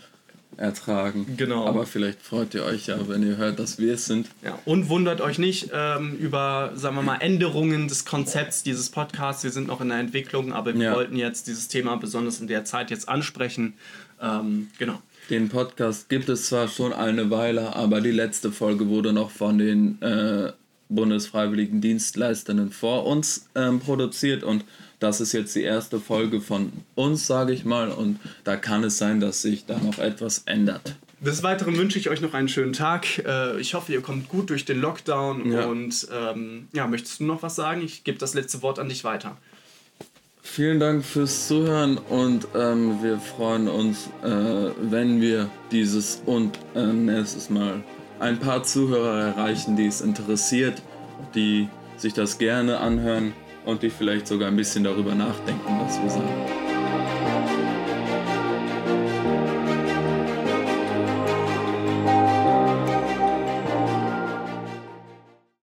[0.58, 1.36] ertragen.
[1.38, 1.66] Genau.
[1.66, 4.28] Aber vielleicht freut ihr euch ja, wenn ihr hört, dass wir es sind.
[4.44, 9.44] Ja, und wundert euch nicht ähm, über, sagen wir mal, Änderungen des Konzepts dieses Podcasts.
[9.44, 10.96] Wir sind noch in der Entwicklung, aber wir ja.
[10.96, 13.74] wollten jetzt dieses Thema besonders in der Zeit jetzt ansprechen.
[14.22, 15.02] Ähm, genau.
[15.30, 19.58] Den Podcast gibt es zwar schon eine Weile, aber die letzte Folge wurde noch von
[19.58, 20.52] den äh,
[20.90, 24.66] Bundesfreiwilligen Dienstleistenden vor uns ähm, produziert und
[25.04, 28.98] das ist jetzt die erste Folge von uns, sage ich mal, und da kann es
[28.98, 30.96] sein, dass sich da noch etwas ändert.
[31.20, 33.20] Des Weiteren wünsche ich euch noch einen schönen Tag.
[33.20, 35.66] Äh, ich hoffe, ihr kommt gut durch den Lockdown ja.
[35.66, 37.82] und ähm, ja, möchtest du noch was sagen?
[37.82, 39.38] Ich gebe das letzte Wort an dich weiter.
[40.42, 46.86] Vielen Dank fürs Zuhören und ähm, wir freuen uns, äh, wenn wir dieses und äh,
[46.86, 47.84] nächstes Mal
[48.20, 50.82] ein paar Zuhörer erreichen, die es interessiert,
[51.36, 53.34] die sich das gerne anhören
[53.66, 56.63] und die vielleicht sogar ein bisschen darüber nachdenken, was wir sagen.